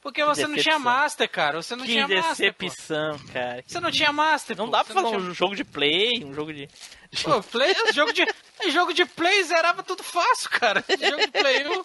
[0.00, 0.62] porque você não decepção.
[0.62, 1.60] tinha Master, cara.
[1.60, 2.54] Você não que tinha Master.
[2.54, 2.66] pô.
[2.68, 3.64] decepção, cara.
[3.66, 4.70] Você não tinha Master, Não pô.
[4.70, 6.68] dá Você pra falar tinha- um jogo de play, um jogo de...
[7.24, 8.24] Pô, play, jogo de
[8.70, 10.84] jogo de play zerava tudo fácil, cara.
[10.88, 11.84] Jogo de play 1.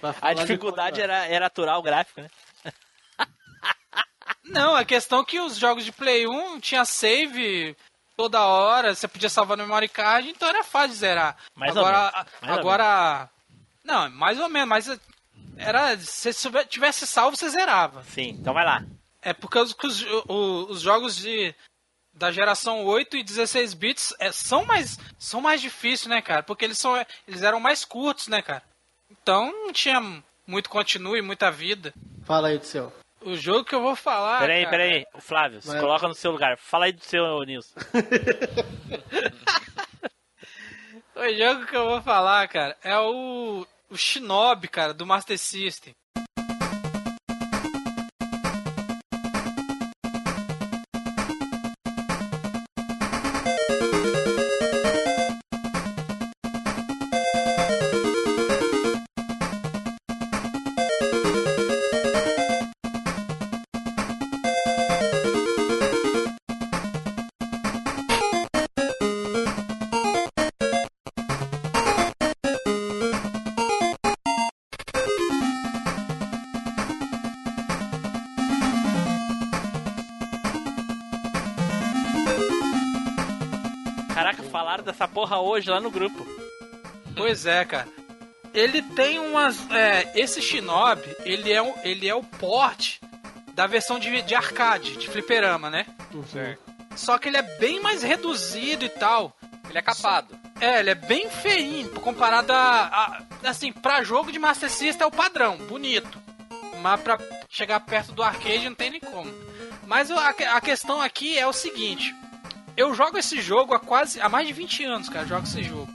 [0.00, 2.28] Vai A dificuldade era, era aturar o gráfico, né?
[4.44, 7.76] Não, a questão é que os jogos de Play 1 tinha save
[8.16, 11.36] toda hora, você podia salvar no memory card, então era fácil de zerar.
[11.54, 13.30] Mais ou agora, menos, mais ou agora
[13.84, 15.00] não, mais ou menos, mas
[15.56, 16.30] era se
[16.68, 18.02] tivesse salvo você zerava.
[18.04, 18.84] Sim, então vai lá.
[19.22, 20.04] É porque os, os,
[20.68, 21.54] os jogos de
[22.12, 26.42] da geração 8 e 16 bits é, são mais são mais difíceis, né, cara?
[26.42, 28.62] Porque eles são eles eram mais curtos, né, cara?
[29.10, 30.00] Então não tinha
[30.46, 31.94] muito continue, muita vida.
[32.24, 32.92] Fala aí do seu.
[33.22, 35.06] O jogo que eu vou falar, Peraí, cara, peraí.
[35.14, 36.56] O Flávio, se coloca no seu lugar.
[36.56, 37.78] Fala aí do seu, Nilson.
[41.20, 45.94] O jogo que eu vou falar, cara, é o, o Shinobi, cara, do Master System.
[85.60, 86.26] Hoje lá no grupo.
[87.16, 87.86] Pois é, cara.
[88.52, 89.70] Ele tem umas.
[89.70, 93.00] É, esse Shinobi, ele é, um, ele é o porte
[93.54, 95.86] da versão de, de arcade, de fliperama, né?
[96.96, 99.36] Só que ele é bem mais reduzido e tal.
[99.68, 100.36] Ele é capado.
[100.60, 102.56] É, ele é bem feinho, comparado a,
[102.86, 106.18] a- Assim, pra jogo de Master System é o padrão, bonito.
[106.82, 109.32] Mas pra chegar perto do arcade não tem nem como.
[109.86, 112.14] Mas a, a questão aqui é o seguinte:
[112.80, 114.20] eu jogo esse jogo há quase.
[114.20, 115.88] há mais de 20 anos, cara, jogo esse jogo.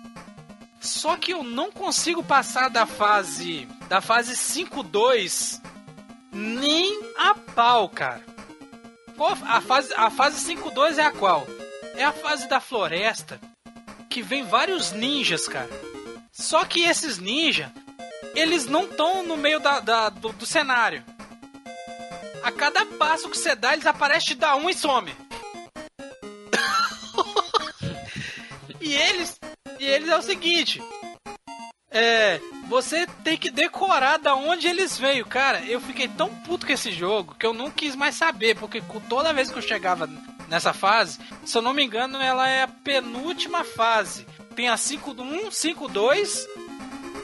[0.79, 3.67] Só que eu não consigo passar da fase.
[3.89, 5.61] da fase 5-2
[6.31, 8.23] nem a pau, cara.
[9.47, 11.47] A fase, a fase 5-2 é a qual?
[11.95, 13.39] É a fase da floresta
[14.09, 15.69] que vem vários ninjas, cara.
[16.31, 17.69] Só que esses ninjas,
[18.35, 21.03] eles não estão no meio da, da- do, do cenário.
[22.43, 25.15] A cada passo que você dá, eles aparecem, te dá um e some.
[28.85, 29.39] E eles,
[29.79, 30.79] e eles é o seguinte,
[31.89, 35.65] é, você tem que decorar da onde eles veio, cara.
[35.65, 39.33] Eu fiquei tão puto com esse jogo que eu não quis mais saber, porque toda
[39.33, 40.07] vez que eu chegava
[40.47, 44.27] nessa fase, se eu não me engano, ela é a penúltima fase.
[44.55, 46.47] Tem a 5-1, 5-2,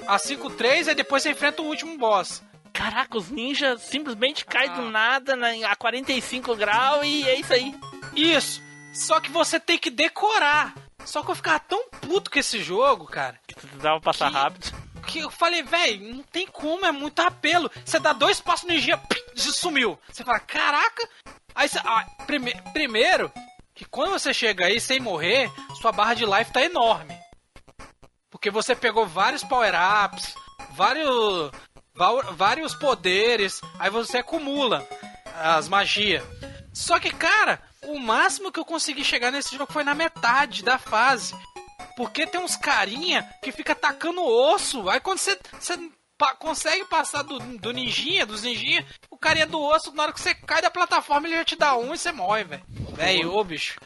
[0.08, 2.42] a 5-3 e depois você enfrenta o último boss.
[2.74, 7.76] Caraca, os ninjas simplesmente caem do nada na, a 45 graus e é isso aí.
[8.16, 8.64] Isso.
[8.94, 10.74] Só que você tem que decorar.
[11.06, 13.40] Só que eu ficava tão puto com esse jogo, cara.
[13.48, 14.72] Que precisava passar rápido.
[15.08, 17.70] Que eu falei, velho, não tem como, é muito apelo.
[17.84, 19.00] Você dá dois passos no energia,
[19.36, 20.00] sumiu.
[20.12, 21.08] Você fala, caraca.
[21.56, 21.80] Aí você.
[21.80, 23.32] ah, prime- primeiro,
[23.74, 27.18] que quando você chega aí sem morrer, sua barra de life tá enorme.
[28.30, 30.34] Porque você pegou vários power-ups,
[30.72, 31.52] vários.
[32.36, 34.88] vários poderes, aí você acumula
[35.36, 36.24] as magias.
[36.74, 40.78] Só que, cara, o máximo que eu consegui chegar nesse jogo foi na metade da
[40.78, 41.34] fase.
[41.98, 44.90] Porque tem uns carinha que fica atacando osso.
[44.90, 45.78] Aí quando você, você
[46.18, 50.22] pa- consegue passar do, do ninjinha, dos ninjinha, o carinha do osso, na hora que
[50.22, 52.64] você cai da plataforma, ele já te dá um e você morre, velho.
[52.94, 53.78] Velho, ô bicho.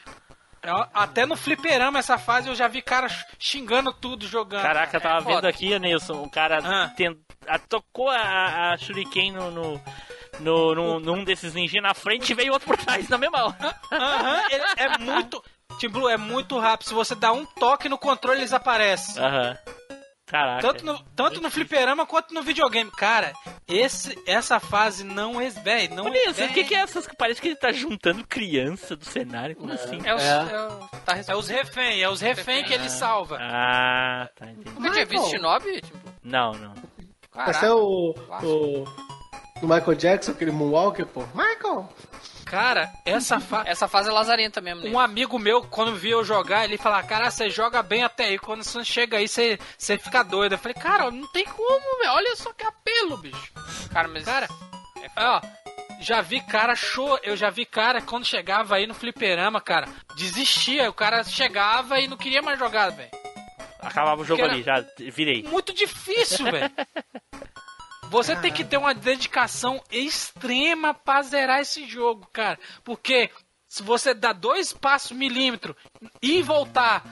[0.62, 3.08] Eu- até no fliperama essa fase eu já vi cara
[3.40, 4.62] xingando tudo jogando.
[4.64, 5.36] Caraca, eu tava É foda.
[5.36, 7.60] vendo aqui, Nilson, um cara Ah.
[7.70, 9.82] tocou a, a Shuriken no, no,
[10.40, 13.76] no, no- num desses ninjas na frente e veio outro por trás na mesma hora.
[13.92, 14.42] Aham,
[14.78, 15.44] é muito.
[15.80, 16.88] Team Blue é muito rápido.
[16.88, 19.22] Se você dá um toque no controle, eles aparecem.
[19.24, 19.58] Aham.
[20.28, 20.60] Caraca.
[20.68, 22.90] Tanto no, tanto no fliperama quanto no videogame.
[22.90, 23.32] Cara,
[23.68, 25.50] esse, essa fase não é.
[25.52, 26.12] Véi, não Ô, é.
[26.12, 29.56] Nilson, o que, que é essas que parece que ele tá juntando criança do cenário?
[29.56, 30.02] Como assim?
[30.04, 30.28] É, os, É.
[30.52, 33.38] é o- tá É os refém, é os refém que ele salva.
[33.40, 34.72] Ah, tá, entendi.
[34.80, 35.82] Nunca tinha visto Shinobi?
[35.82, 36.74] Tipo, Não, não.
[37.48, 38.86] Esse é o, o.
[39.60, 41.24] Do Michael Jackson, aquele Moonwalker, pô.
[41.34, 41.88] Michael!
[42.46, 43.70] Cara, essa fase.
[43.70, 44.90] Essa fase é lazarenta mesmo, né?
[44.90, 48.38] Um amigo meu, quando via eu jogar, ele fala, cara, você joga bem até aí.
[48.38, 50.54] Quando você chega aí, você, você fica doido.
[50.54, 52.12] Eu falei, cara, não tem como, velho.
[52.12, 53.52] Olha só que apelo, bicho.
[53.92, 54.26] Cara, mas.
[54.26, 54.48] Cara,
[55.18, 55.42] ó,
[56.02, 60.90] já vi cara show, eu já vi cara quando chegava aí no fliperama, cara, desistia,
[60.90, 63.10] o cara chegava e não queria mais jogar, velho.
[63.80, 65.44] Acabava o jogo Porque ali, já virei.
[65.44, 66.72] Muito difícil, velho.
[68.10, 72.60] Você tem que ter uma dedicação extrema pra zerar esse jogo, cara.
[72.84, 73.30] Porque
[73.68, 75.76] se você dá dois passos milímetro
[76.22, 77.04] e voltar,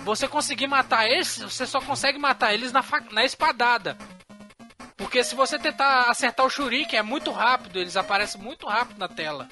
[0.00, 3.96] você conseguir matar eles, você só consegue matar eles na, na espadada.
[4.96, 9.08] Porque se você tentar acertar o Shuriken, é muito rápido, eles aparecem muito rápido na
[9.08, 9.48] tela.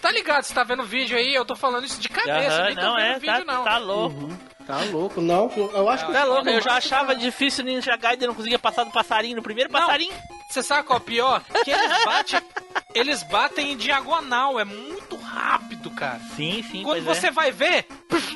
[0.00, 0.42] Você tá ligado?
[0.44, 1.34] Você tá vendo o vídeo aí?
[1.34, 3.64] Eu tô falando isso de cabeça, tô não, vendo é, o vídeo, tá, não.
[3.64, 4.30] tá louco.
[4.66, 5.50] Tá louco, não.
[5.74, 6.12] Eu acho que.
[6.12, 9.70] Tá louco, eu já achava difícil Ninja Gaiden não conseguia passar do passarinho no primeiro
[9.70, 9.78] Não.
[9.78, 10.14] passarinho.
[10.48, 11.42] Você sabe qual é o pior?
[11.64, 12.40] Que eles batem,
[12.94, 16.18] eles batem em diagonal, é muito rápido, cara.
[16.34, 17.30] Sim, sim, Quando você é.
[17.30, 17.86] vai ver,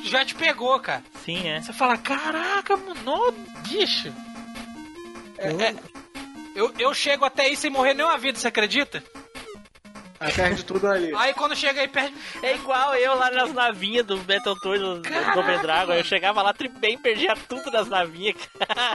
[0.03, 1.03] já te pegou, cara.
[1.25, 1.61] Sim, é.
[1.61, 3.31] Você fala, caraca, mano,
[3.67, 4.13] bicho.
[5.39, 5.75] É, é,
[6.55, 9.03] eu, eu chego até aí sem morrer nenhuma vida, você acredita?
[10.19, 11.13] Aí perde tudo ali.
[11.15, 12.15] Aí quando chega aí, perde.
[12.41, 15.93] É igual eu lá nas navinhas do Battletoads do, do Vendragon.
[15.93, 18.35] Eu chegava lá, tripei, perdia tudo nas navinhas.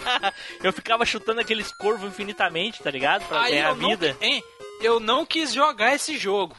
[0.62, 3.27] eu ficava chutando aqueles corvos infinitamente, tá ligado?
[3.27, 4.16] Pra Aí ganhar não, vida.
[4.21, 4.43] hein,
[4.81, 6.57] eu não quis jogar esse jogo.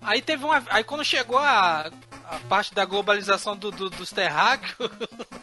[0.00, 0.62] Aí teve uma.
[0.70, 1.90] Aí quando chegou a,
[2.28, 4.90] a parte da globalização do, do- dos terráqueos,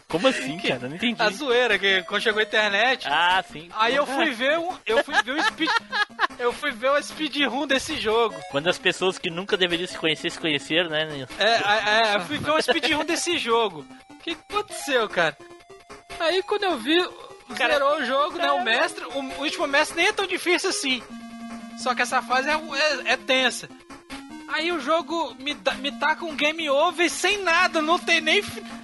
[0.08, 0.88] Como assim, cara?
[0.88, 1.20] Não entendi.
[1.22, 3.06] a zoeira, que quando chegou a internet.
[3.08, 3.68] Ah, sim.
[3.76, 5.70] Aí eu fui ver um, eu fui ver o speed,
[6.38, 8.34] eu fui ver o speedrun desse jogo.
[8.50, 11.34] Quando as pessoas que nunca deveriam se conhecer se conheceram, né, Nilson?
[11.38, 13.86] É, é, é, eu fui ver um speedrun desse jogo.
[14.08, 15.36] O que que aconteceu, cara?
[16.18, 16.96] Aí quando eu vi,
[17.56, 18.50] zerou o jogo, né?
[18.52, 21.02] O mestre, o, o último mestre nem é tão difícil assim.
[21.82, 23.68] Só que essa fase é, é, é tensa.
[24.52, 28.42] Aí o jogo me, me tá com game over sem nada, não tem nem,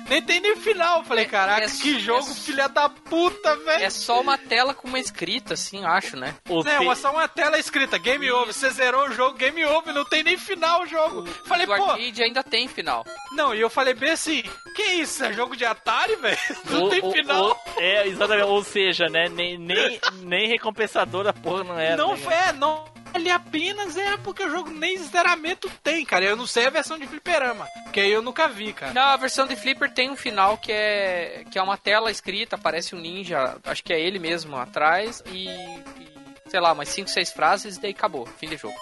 [0.09, 0.99] nem tem nem final.
[0.99, 3.83] Eu Falei, caraca, é- que jogo filha da puta, velho.
[3.85, 6.35] É só uma tela com uma escrita, assim, acho, né?
[6.49, 8.53] O É, te- só uma tela escrita, game over.
[8.55, 11.27] Você zerou o jogo, game over, não tem nem final o jogo.
[11.45, 13.05] Falei, Do pô, arcade ainda tem final.
[13.33, 14.43] não, e eu falei bem assim,
[14.75, 16.39] que isso, é jogo de Atari, velho?
[16.71, 17.51] Não o- tem o- final.
[17.77, 18.47] o- é, exatamente.
[18.47, 19.29] Ou seja, né?
[19.29, 21.97] Nem, nem, nem recompensador a porra não era.
[21.97, 22.85] não né, foi, é, não.
[23.17, 26.25] Ele apenas é porque o jogo nem zeramento tem, cara.
[26.25, 28.93] Eu não sei a versão de fliperama, que aí eu nunca vi, cara.
[28.93, 32.59] Não, a versão de Flipper tem um final que é que é uma tela escrita,
[32.59, 36.15] parece um ninja, acho que é ele mesmo atrás e, e,
[36.47, 38.77] sei lá, umas 5, 6 frases e daí acabou, fim de jogo.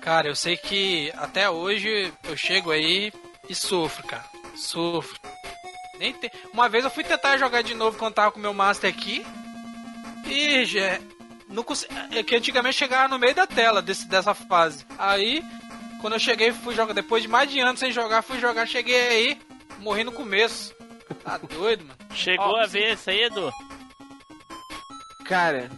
[0.00, 3.12] Cara, eu sei que até hoje eu chego aí
[3.48, 4.24] e sofro, cara.
[4.54, 5.18] Sofro.
[5.98, 6.30] Nem tem...
[6.52, 9.26] Uma vez eu fui tentar jogar de novo quando tava com o meu Master aqui.
[10.26, 11.00] E já.
[11.54, 11.94] Não consegui...
[12.12, 14.84] É que antigamente chegava no meio da tela desse, dessa fase.
[14.98, 15.42] Aí,
[16.00, 16.92] quando eu cheguei, fui jogar.
[16.92, 19.40] Depois de mais de anos sem jogar, fui jogar, cheguei aí,
[19.78, 20.74] morri no começo.
[21.22, 21.98] Tá doido, mano.
[22.12, 23.52] Chegou Ó, a ver isso aí, Edu?
[25.24, 25.70] Cara,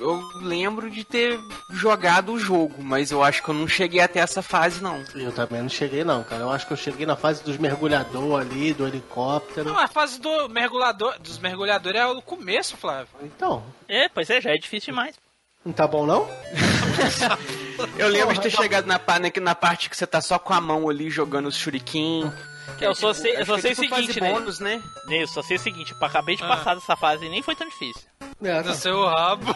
[0.00, 1.38] eu lembro de ter
[1.70, 5.02] jogado o jogo, mas eu acho que eu não cheguei até essa fase, não.
[5.14, 6.42] Eu também não cheguei não, cara.
[6.42, 9.68] Eu acho que eu cheguei na fase dos mergulhador ali, do helicóptero.
[9.70, 13.08] Não, a fase do mergulhador, dos mergulhadores é o começo, Flávio.
[13.22, 15.14] Então, É, pois é, já é difícil demais.
[15.64, 16.28] não tá bom não?
[17.98, 20.60] Eu lembro de ter chegado na, na, na parte que você tá só com a
[20.60, 22.30] mão ali jogando os shuriken.
[22.78, 24.32] Que Eu é só tipo- sei- eu só que sei é o tipo seguinte, né?
[24.32, 24.82] bônus, né?
[25.08, 26.48] Eu só sei o seguinte, eu acabei de Ah.
[26.48, 28.02] passar dessa fase e nem foi tão difícil.
[28.42, 29.54] É, No seu rabo.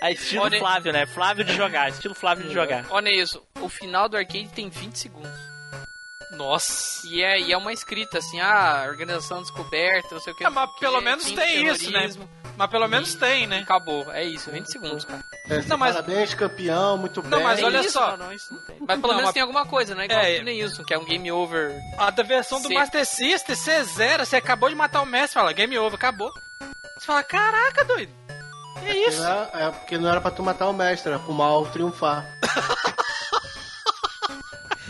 [0.00, 1.06] A estilo Olha- Flávio, né?
[1.06, 2.84] Flávio de jogar, estilo Flávio de jogar.
[2.90, 5.51] Olha isso, o final do arcade tem 20 segundos.
[6.32, 7.06] Nossa.
[7.06, 10.44] E é, e é uma escrita assim, ah, organização descoberta, não sei o que.
[10.44, 12.10] Ah, mas não pelo quê, menos tem do isso, né?
[12.56, 13.60] Mas pelo menos tem, né?
[13.60, 15.22] Acabou, é isso, 20 segundos, cara.
[15.48, 17.42] É, Não, mas- Parabéns, campeão, muito Não, bem.
[17.42, 17.90] mas Tem olha isso?
[17.92, 18.10] só.
[18.16, 18.76] Não, não, isso não tem.
[18.80, 20.04] Mas pelo Não, menos mas- tem alguma coisa, né?
[20.04, 20.36] Igual É.
[20.36, 21.74] é, nem isso, que é um game over.
[21.98, 22.74] A da versão do Sim.
[22.74, 26.30] Master System, você zera, você acabou de matar o mestre, fala, game over, acabou.
[26.98, 28.12] Você fala, caraca, doido.
[28.74, 29.22] Que Porque isso?
[29.22, 32.26] não era- É porque não era pra tu matar o mestre, era pro mal triunfar.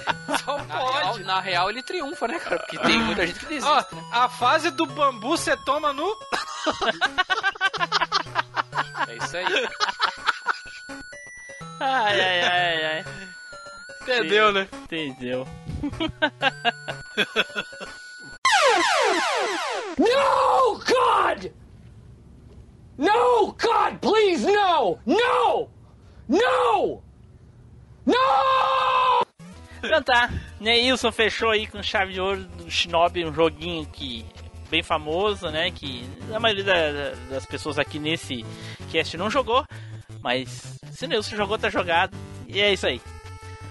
[0.45, 1.25] Só Na real, pode.
[1.25, 2.59] na real, ele triunfa, né, cara?
[2.59, 3.69] Porque tem muita gente que desiste.
[3.71, 4.05] Ó, né?
[4.13, 6.17] a fase do bambu você toma no.
[9.09, 9.45] É isso aí.
[11.81, 13.05] Ai, ai, ai, ai.
[14.03, 14.69] Entendeu, né?
[14.73, 15.47] Entendeu.
[19.99, 21.53] No, God!
[22.97, 24.99] No, God, please, no!
[25.05, 25.69] No!
[26.29, 27.03] No!
[28.07, 29.23] No!
[29.83, 30.31] Então tá,
[30.61, 34.25] Neilson fechou aí com chave de ouro do Shinobi, um joguinho que
[34.71, 35.71] bem famoso, né?
[35.71, 38.45] Que a maioria da- das pessoas aqui nesse
[38.91, 39.67] cast não jogou,
[40.23, 42.17] mas se Neilson jogou, tá jogado.
[42.49, 43.01] E é isso aí.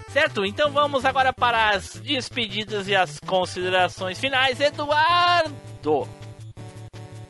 [0.09, 0.43] Certo?
[0.45, 4.59] Então vamos agora para as despedidas e as considerações finais.
[4.59, 6.07] Eduardo!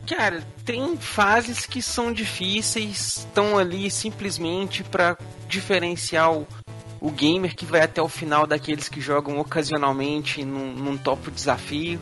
[0.07, 5.15] Cara, tem fases que são difíceis, estão ali simplesmente pra
[5.47, 6.47] diferenciar o,
[7.01, 11.99] o gamer que vai até o final daqueles que jogam ocasionalmente num, num topo desafio.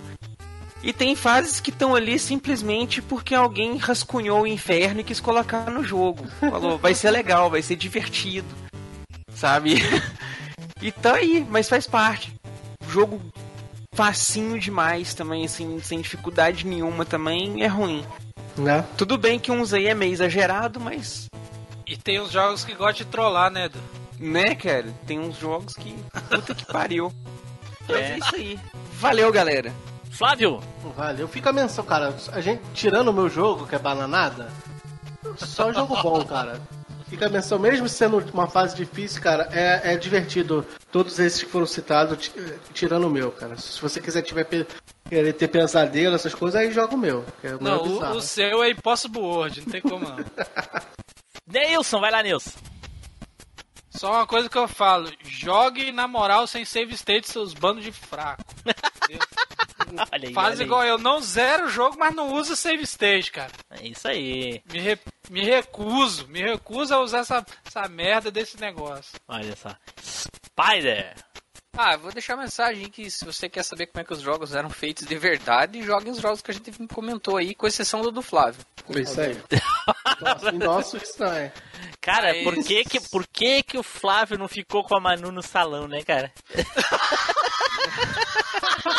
[0.84, 5.72] E tem fases que estão ali simplesmente porque alguém rascunhou o inferno e quis colocar
[5.72, 6.28] no jogo.
[6.39, 8.47] Falou, vai ser legal, vai ser divertido.
[9.34, 9.76] Sabe?
[10.82, 12.34] e tá aí, mas faz parte.
[12.88, 13.22] Jogo
[13.93, 18.06] facinho demais também, assim, sem dificuldade nenhuma também, é ruim.
[18.58, 18.86] Né?
[18.97, 21.28] Tudo bem que uns aí é meio exagerado, mas,
[21.88, 23.80] E tem uns jogos que gostam de trollar, né, Edu?
[24.20, 24.86] Né, cara?
[25.07, 25.95] Tem uns jogos que.
[26.30, 27.11] Puta que pariu.
[27.88, 28.11] Mas É.
[28.13, 28.59] é isso aí.
[28.93, 29.74] Valeu, galera.
[30.11, 30.59] Flávio!
[30.97, 31.28] Valeu.
[31.28, 32.13] Fica a menção, cara.
[32.34, 34.49] A gente, tirando o meu jogo, que é bananada,
[35.38, 36.59] só jogo bom, cara.
[37.07, 40.63] Fica a menção, mesmo sendo uma fase difícil, cara, é, é divertido.
[40.91, 42.32] Todos esses que foram citados, ti-
[42.74, 43.57] tirando o meu, cara.
[43.57, 44.45] Se você quiser tiver
[45.10, 47.26] querer ter pesadelo, essas coisas, aí joga o meu.
[47.41, 50.18] Que é o meu Não, o, o seu é Impossible World, não tem como não.
[51.48, 52.52] Neilson, vai lá, Nilson.
[53.99, 57.91] Só uma coisa que eu falo, jogue na moral sem save state seus bandos de
[57.91, 58.41] fraco.
[60.09, 63.51] Aí, Faz igual eu, não zero o jogo, mas não usa save state, cara.
[63.71, 64.61] É isso aí.
[64.71, 64.99] Me, re-
[65.30, 69.19] me recuso, me recuso a usar essa, essa merda desse negócio.
[69.27, 69.76] Olha só.
[70.01, 71.15] Spider!
[71.81, 74.53] Ah, vou deixar uma mensagem que se você quer saber como é que os jogos
[74.53, 78.11] eram feitos de verdade, joguem os jogos que a gente comentou aí, com exceção do
[78.11, 78.60] do Flávio.
[78.93, 79.41] É isso aí.
[80.19, 81.53] Nossa, nosso é.
[82.01, 85.31] Cara, Mas- por que que, por que que o Flávio não ficou com a Manu
[85.31, 86.34] no salão, né, cara?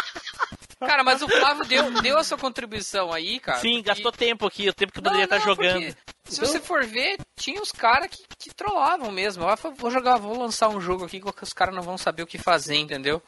[0.80, 3.58] Cara, mas o Flávio deu, deu a sua contribuição aí, cara.
[3.60, 5.74] Sim, porque- gastou tempo aqui, o tempo que poderia estar não, jogando.
[5.94, 5.94] porque
[6.32, 9.46] Se você for ver, tinha os caras que, que trollavam mesmo.
[9.46, 12.26] Ah, vou jogar, vou lançar um jogo aqui que os caras não vão saber o
[12.26, 13.22] que fazer, entendeu?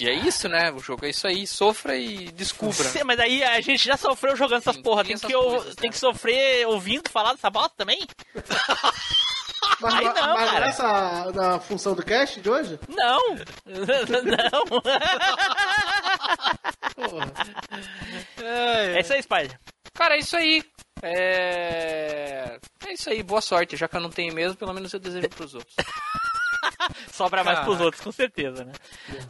[0.00, 0.72] E é isso, né?
[0.72, 2.88] O jogo é isso aí, sofra e descubra.
[2.88, 5.04] Sim, mas aí a gente já sofreu jogando essas porra.
[5.04, 8.00] Tem essas que, eu- coisas, tem que sofrer ouvindo falar dessa bosta também?
[9.80, 10.66] Mas, Aí não, mas cara.
[10.66, 12.78] essa na função do cast de hoje?
[12.88, 13.20] Não!
[13.34, 14.82] não!
[18.44, 19.58] É isso aí, Spider.
[19.94, 20.62] Cara, é isso aí.
[21.02, 22.58] É...
[22.86, 23.76] é isso aí, boa sorte.
[23.76, 25.74] Já que eu não tenho mesmo, pelo menos eu desejo pros outros.
[27.12, 28.72] Sobra mais pros outros, com certeza, né?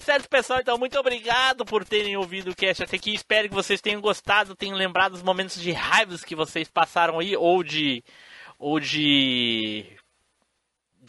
[0.01, 3.15] Certo, pessoal, então muito obrigado por terem ouvido o cast até aqui.
[3.15, 7.37] Espero que vocês tenham gostado, tenham lembrado os momentos de raivas que vocês passaram aí,
[7.37, 8.05] ou de.
[8.59, 9.97] ou de.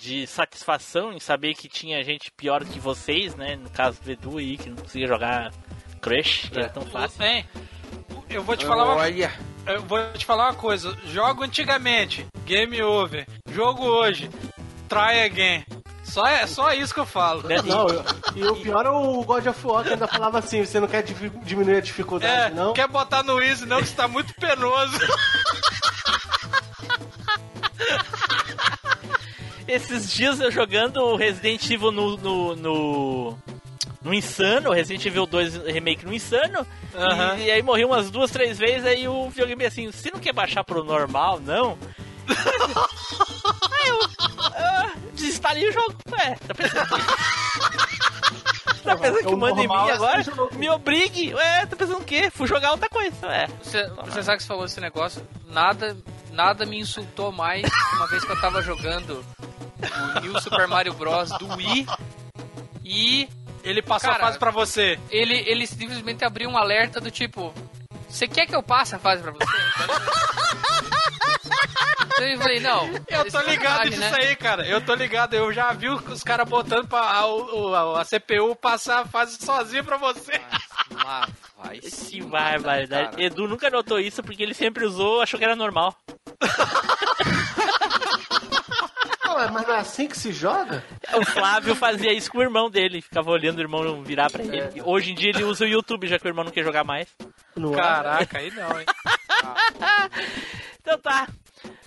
[0.03, 3.55] De satisfação em saber que tinha gente pior que vocês, né?
[3.55, 5.49] No caso do Edu aí, que não conseguia jogar
[6.01, 7.19] Crush, que era tão fácil.
[7.19, 7.45] Bem,
[8.29, 9.31] eu vou te falar uma Olha.
[9.65, 10.93] Eu vou te falar uma coisa.
[11.05, 13.25] Jogo antigamente, game over.
[13.49, 14.29] Jogo hoje,
[14.89, 15.63] try again.
[16.03, 17.43] Só, é, só isso que eu falo.
[17.63, 18.03] Não, eu-
[18.35, 21.01] e o pior é o God of War que ainda falava assim, você não quer
[21.01, 22.73] diminuir a É, dificuldade, não?
[22.73, 24.99] quer botar no easy não, que está muito penoso.
[29.73, 32.15] Esses dias eu jogando Resident Evil no.
[32.15, 33.37] no, no,
[34.03, 36.67] no Insano, Resident Evil 2 Remake no Insano.
[36.93, 37.37] Aham.
[37.37, 38.85] E, e aí morri umas duas, três vezes.
[38.85, 41.75] Aí o videogame assim: você não quer baixar pro normal, não?
[42.29, 43.99] aí eu.
[44.53, 45.95] Ah, desinstalei o jogo.
[46.23, 46.87] É, tá pensando.
[48.83, 50.23] Tá pensando que o manda em mim normal é agora?
[50.57, 51.33] Me obrigue?
[51.33, 52.29] Ué, tá pensando o quê?
[52.29, 53.15] Fui jogar outra coisa.
[53.27, 53.47] É.
[53.63, 55.25] Você, você sabe que você falou esse negócio?
[55.47, 55.95] Nada,
[56.33, 57.63] nada me insultou mais
[57.95, 59.23] uma vez que eu tava jogando
[60.17, 61.29] o New Super Mario Bros.
[61.37, 61.85] do Wii
[62.83, 63.27] e
[63.63, 64.99] Ele passou Cara, a fase pra você.
[65.09, 67.53] ele, ele simplesmente abriu um alerta do tipo:
[68.09, 69.45] Você quer que eu passe a fase pra você?
[72.19, 72.87] eu falei: Não.
[73.09, 74.11] Eu tô é ligado disso né?
[74.17, 74.65] aí, cara.
[74.67, 75.33] Eu tô ligado.
[75.33, 79.83] Eu já vi os caras botando pra, a, a- a CPU passar a fase sozinho
[79.83, 80.39] pra você.
[81.03, 83.11] Mas vai Que sim, barbaridade.
[83.11, 83.23] cara.
[83.23, 85.95] Edu nunca notou isso porque ele sempre usou, achou que era normal.
[89.33, 90.83] Não, é- mas não é assim que se joga?
[91.15, 94.79] O Flávio fazia isso com o irmão dele, ficava olhando o irmão virar pra ele.
[94.83, 97.07] Hoje em dia ele usa o YouTube, já que o irmão não quer jogar mais.
[97.55, 97.77] Não é?
[97.77, 98.85] Caraca, aí não, hein?
[100.79, 101.27] Então tá.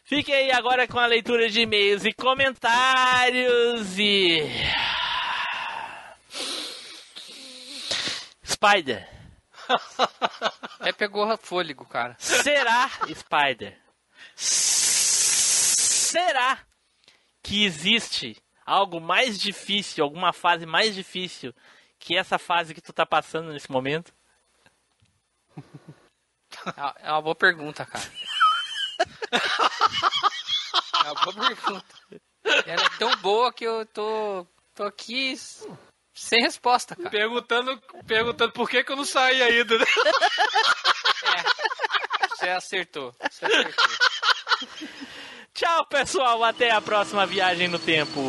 [0.05, 4.43] Fique aí agora com a leitura de e-mails e comentários e.
[8.43, 9.07] Spider.
[10.81, 12.17] Até pegou fôlego, cara.
[12.19, 13.77] Será, Spider?
[16.17, 16.59] Será
[17.47, 21.55] que existe algo mais difícil, alguma fase mais difícil
[21.99, 24.13] que essa fase que tu tá passando nesse momento?
[27.01, 28.05] É uma boa pergunta, cara.
[31.05, 31.95] É uma boa pergunta.
[32.67, 35.37] Ela é tão boa que eu tô, tô aqui
[36.13, 37.11] sem resposta, cara.
[37.11, 39.85] Perguntando, perguntando por que, que eu não saí ainda, né?
[42.31, 43.15] Você acertou.
[43.31, 43.85] Você acertou.
[45.57, 46.45] Tchau, pessoal.
[46.45, 48.21] Até a próxima viagem no tempo.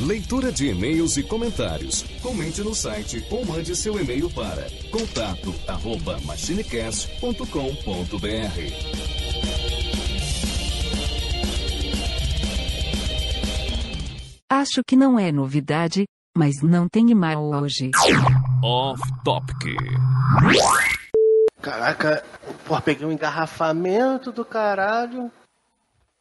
[0.00, 2.02] Leitura de e-mails e comentários.
[2.22, 5.52] Comente no site ou mande seu e-mail para contato
[14.62, 16.04] Acho que não é novidade,
[16.38, 17.90] mas não tem e-mail hoje.
[18.62, 19.74] Off Topic.
[21.60, 22.24] Caraca,
[22.64, 25.32] pô, peguei um engarrafamento do caralho.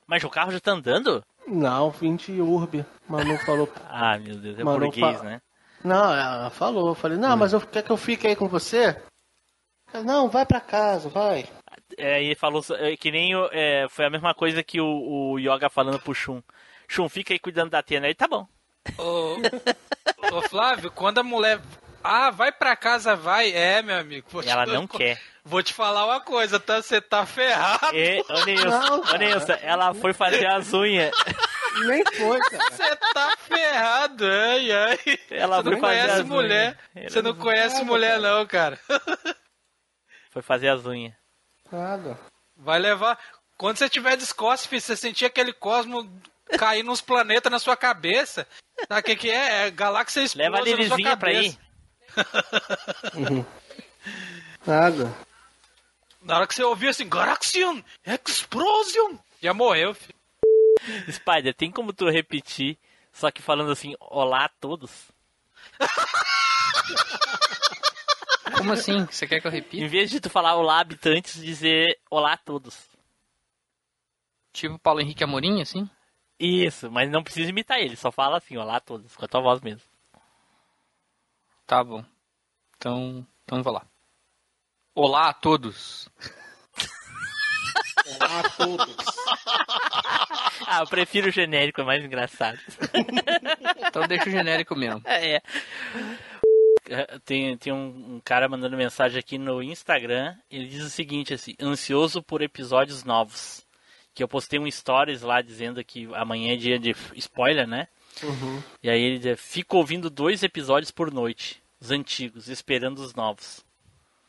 [0.08, 1.24] Mas o carro já tá andando?
[1.48, 2.84] Não, 20 urbe.
[3.08, 3.70] Manu falou.
[3.88, 5.40] Ah, meu Deus, é Manu burguês, fa- né?
[5.84, 6.90] Não, ela falou.
[6.90, 9.00] Eu falei, não, mas eu, quer que eu fique aí com você?
[9.94, 11.48] Ela, Não, vai pra casa, vai.
[11.96, 15.38] É, e falou é, que nem o- é, foi a mesma coisa que o, o
[15.40, 16.42] Yoga falando pro Shun.
[16.92, 18.08] Shun, fica aí cuidando da Tena.
[18.08, 18.46] Aí tá bom.
[18.98, 19.38] Ô,
[20.36, 21.62] ô, Flávio, quando a mulher.
[22.04, 23.52] Ah, vai pra casa, vai.
[23.54, 24.28] É, meu amigo.
[24.30, 25.22] Vou ela não quer.
[25.46, 26.82] Vou te falar uma coisa, tá?
[26.82, 27.96] Você tá ferrado.
[27.96, 29.18] E, ô Nilson, Não, ô cara.
[29.20, 31.12] Nilson, ela foi fazer as unhas.
[31.86, 32.72] Nem foi, cara.
[32.72, 35.00] Você tá ferrado, ai, ai.
[35.30, 36.78] Ela Você foi não fazer conhece as mulher.
[36.96, 37.14] unhas.
[37.14, 38.78] Você não conhece mulher, não, cara.
[40.32, 41.14] Foi fazer as unhas.
[41.72, 42.18] Nada.
[42.56, 43.18] Vai levar.
[43.58, 46.10] Quando você tiver descoste, filho, você sentir aquele cosmo
[46.58, 48.48] cair nos planetas na sua cabeça.
[48.88, 49.68] Sabe o que, que é?
[49.68, 51.58] É galáxia explode Leva a Lilizinha pra cabeça.
[51.58, 53.46] ir.
[54.66, 55.16] Nada.
[56.22, 60.16] Na hora que você ouvir assim, Galaxian Explosion, já morreu, filho.
[61.12, 62.78] Spider, tem como tu repetir,
[63.12, 65.12] só que falando assim, olá a todos?
[68.58, 69.06] Como assim?
[69.06, 69.84] Você quer que eu repita?
[69.84, 72.78] Em vez de tu falar olá habitantes, dizer olá a todos.
[74.54, 75.90] Tipo Paulo Henrique Amorim, assim?
[76.44, 79.42] Isso, mas não precisa imitar ele, só fala assim, olá a todos, com a tua
[79.42, 79.88] voz mesmo.
[81.68, 82.04] Tá bom.
[82.76, 83.86] Então, então vou lá.
[84.96, 86.10] Olá a todos.
[88.08, 89.06] Olá a todos.
[90.68, 92.58] Ah, eu prefiro o genérico, é mais engraçado.
[93.88, 95.02] Então deixa o genérico mesmo.
[95.04, 95.36] É.
[95.36, 95.42] é.
[97.26, 100.34] Tem, tem um, um cara mandando mensagem aqui no Instagram.
[100.50, 103.66] Ele diz o seguinte: assim, ansioso por episódios novos.
[104.14, 107.88] Que eu postei um stories lá dizendo que amanhã é dia de spoiler, né?
[108.24, 108.62] Uhum.
[108.84, 113.64] E aí ele diz: fico ouvindo dois episódios por noite, os antigos, esperando os novos.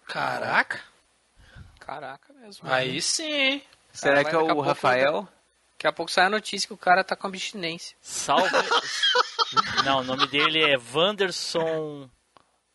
[0.07, 0.81] Caraca.
[1.81, 2.69] Caraca mesmo.
[2.71, 3.61] Aí sim.
[3.93, 5.29] Será Cara, que é o pouco- Rafael?
[5.73, 7.97] Daqui a pouco sai a notícia que o cara tá com abstinência.
[8.01, 8.49] Salve.
[9.85, 12.09] Não, o nome dele é Wanderson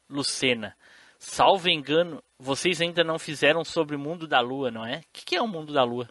[0.10, 0.76] Lucena.
[1.18, 4.98] Salvo engano, vocês ainda não fizeram sobre o mundo da lua, não é?
[4.98, 6.08] O que, que é o mundo da lua?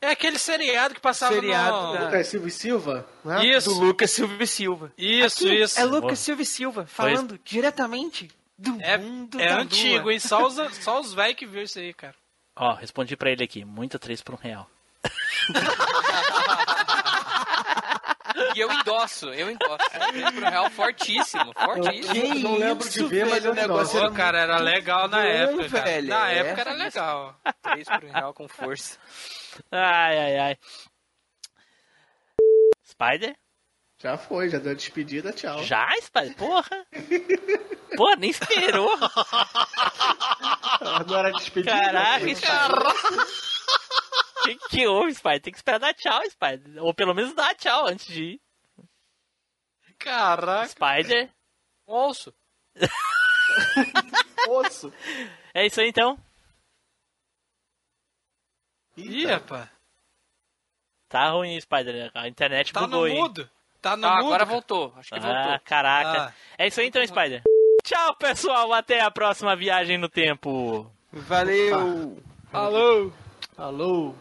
[0.00, 1.92] É aquele seriado que passava Seriado no...
[1.94, 3.06] da- Lucas Silva e Silva?
[3.24, 3.46] Né?
[3.46, 4.92] Isso, Do Lucas Silva e Silva.
[4.96, 5.80] isso, Aqui isso.
[5.80, 10.12] É Lucas Silva e Silva, falando diretamente do É, mundo é da antigo, lua.
[10.12, 10.20] hein?
[10.20, 12.14] Só os, só os velhos que viram isso aí, cara.
[12.54, 14.68] Ó, respondi pra ele aqui, muita três por um real.
[18.54, 19.78] E eu endosso, eu endosso.
[19.92, 22.14] É pro real fortíssimo, fortíssimo.
[22.16, 25.68] Eu não lembro de ver, mas eu o negócio Pô, cara, era legal na época,
[25.70, 25.84] cara.
[25.84, 26.38] velho, Na é.
[26.38, 27.36] época era legal.
[27.62, 28.98] Três por um real com força.
[29.70, 30.58] Ai, ai, ai.
[32.84, 33.36] Spider?
[33.98, 35.62] Já foi, já deu a despedida, tchau.
[35.64, 36.36] Já, Spider?
[36.36, 36.86] Porra!
[37.96, 38.90] Porra, nem esperou!
[40.80, 41.72] Agora a despedida.
[41.72, 42.34] Caraca.
[42.34, 42.76] Spider!
[44.38, 45.40] O que, que houve, Spider?
[45.40, 46.84] Tem que esperar dar tchau, Spider.
[46.84, 48.40] Ou pelo menos dar tchau antes de ir.
[49.98, 50.68] Caraca.
[50.68, 51.30] Spider?
[51.86, 52.34] Ouço.
[54.48, 54.92] Osso.
[55.54, 56.18] É isso aí então.
[58.96, 59.68] Ih, rapaz.
[61.08, 62.10] Tá ruim, Spider.
[62.14, 63.14] A internet Tá bugou, no hein?
[63.20, 63.48] mudo.
[63.80, 64.26] Tá no Ah, mudo.
[64.26, 64.92] agora voltou.
[64.96, 65.60] Acho que Ah, voltou.
[65.64, 66.22] caraca.
[66.24, 66.32] Ah.
[66.58, 67.42] É isso aí então, Spider.
[67.84, 68.72] Tchau, pessoal.
[68.72, 70.90] Até a próxima viagem no tempo.
[71.12, 72.20] Valeu!
[72.52, 73.12] Alô.
[73.56, 74.14] Alô.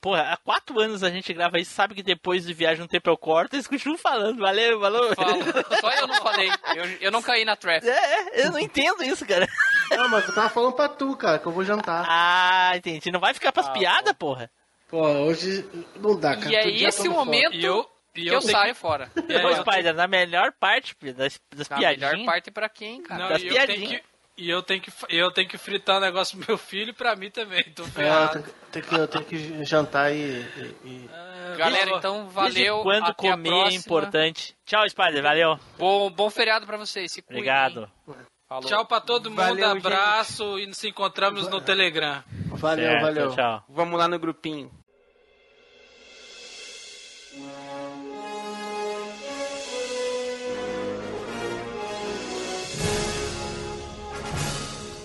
[0.00, 3.10] Porra, há quatro anos a gente grava isso, sabe que depois de viagem no tempo
[3.10, 4.38] eu corto, eles continuam falando.
[4.40, 5.14] Valeu, valeu.
[5.14, 5.34] Fala.
[5.80, 6.48] Só eu não falei.
[6.76, 7.84] Eu, eu não caí na trap.
[7.84, 9.46] É, eu não entendo isso, cara.
[9.90, 12.04] Não, mas eu tava falando pra tu, cara, que eu vou jantar.
[12.08, 13.10] Ah, entendi.
[13.10, 14.50] Não vai ficar pras Ah, piadas, porra?
[14.88, 16.50] Pô, hoje não dá, cara.
[16.50, 19.10] E é dia esse o momento E eu, e que eu tenho saio fora.
[19.28, 22.12] É, Ô, eu Spider, na melhor parte das, das A piadinhas.
[22.12, 23.22] melhor parte pra quem, cara?
[23.22, 24.00] Não, das e eu tenho piadinhas.
[24.00, 24.08] que,
[24.38, 27.14] e eu tenho que eu tenho que fritar um negócio pro meu filho e pra
[27.16, 27.62] mim também.
[27.64, 28.32] Tô É, eu ferrado.
[28.32, 30.16] tenho, que- tenho que, eu tenho que jantar e.
[30.20, 31.10] e- e-
[31.56, 32.82] Galera, então Desde valeu.
[32.82, 34.56] quando até a comer é importante.
[34.64, 35.22] Tchau, Spider.
[35.22, 35.58] Valeu.
[35.76, 37.10] Bom, bom feriado pra vocês.
[37.12, 37.90] Se cuidem, Obrigado.
[38.08, 38.14] hein?
[38.48, 38.64] Falou.
[38.64, 42.24] Tchau pra todo mundo, Valeu, abraço e nos encontramos no Telegram.
[42.46, 43.34] Valeu, Certo, valeu.
[43.34, 43.64] Tchau.
[43.68, 44.70] Vamos lá no grupinho.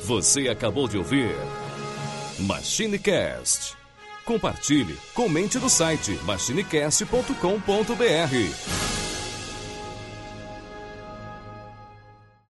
[0.04, 1.36] Você acabou de ouvir
[2.40, 3.76] MachineCast.
[4.26, 9.03] Compartilhe, comente no site machinecast.com.br.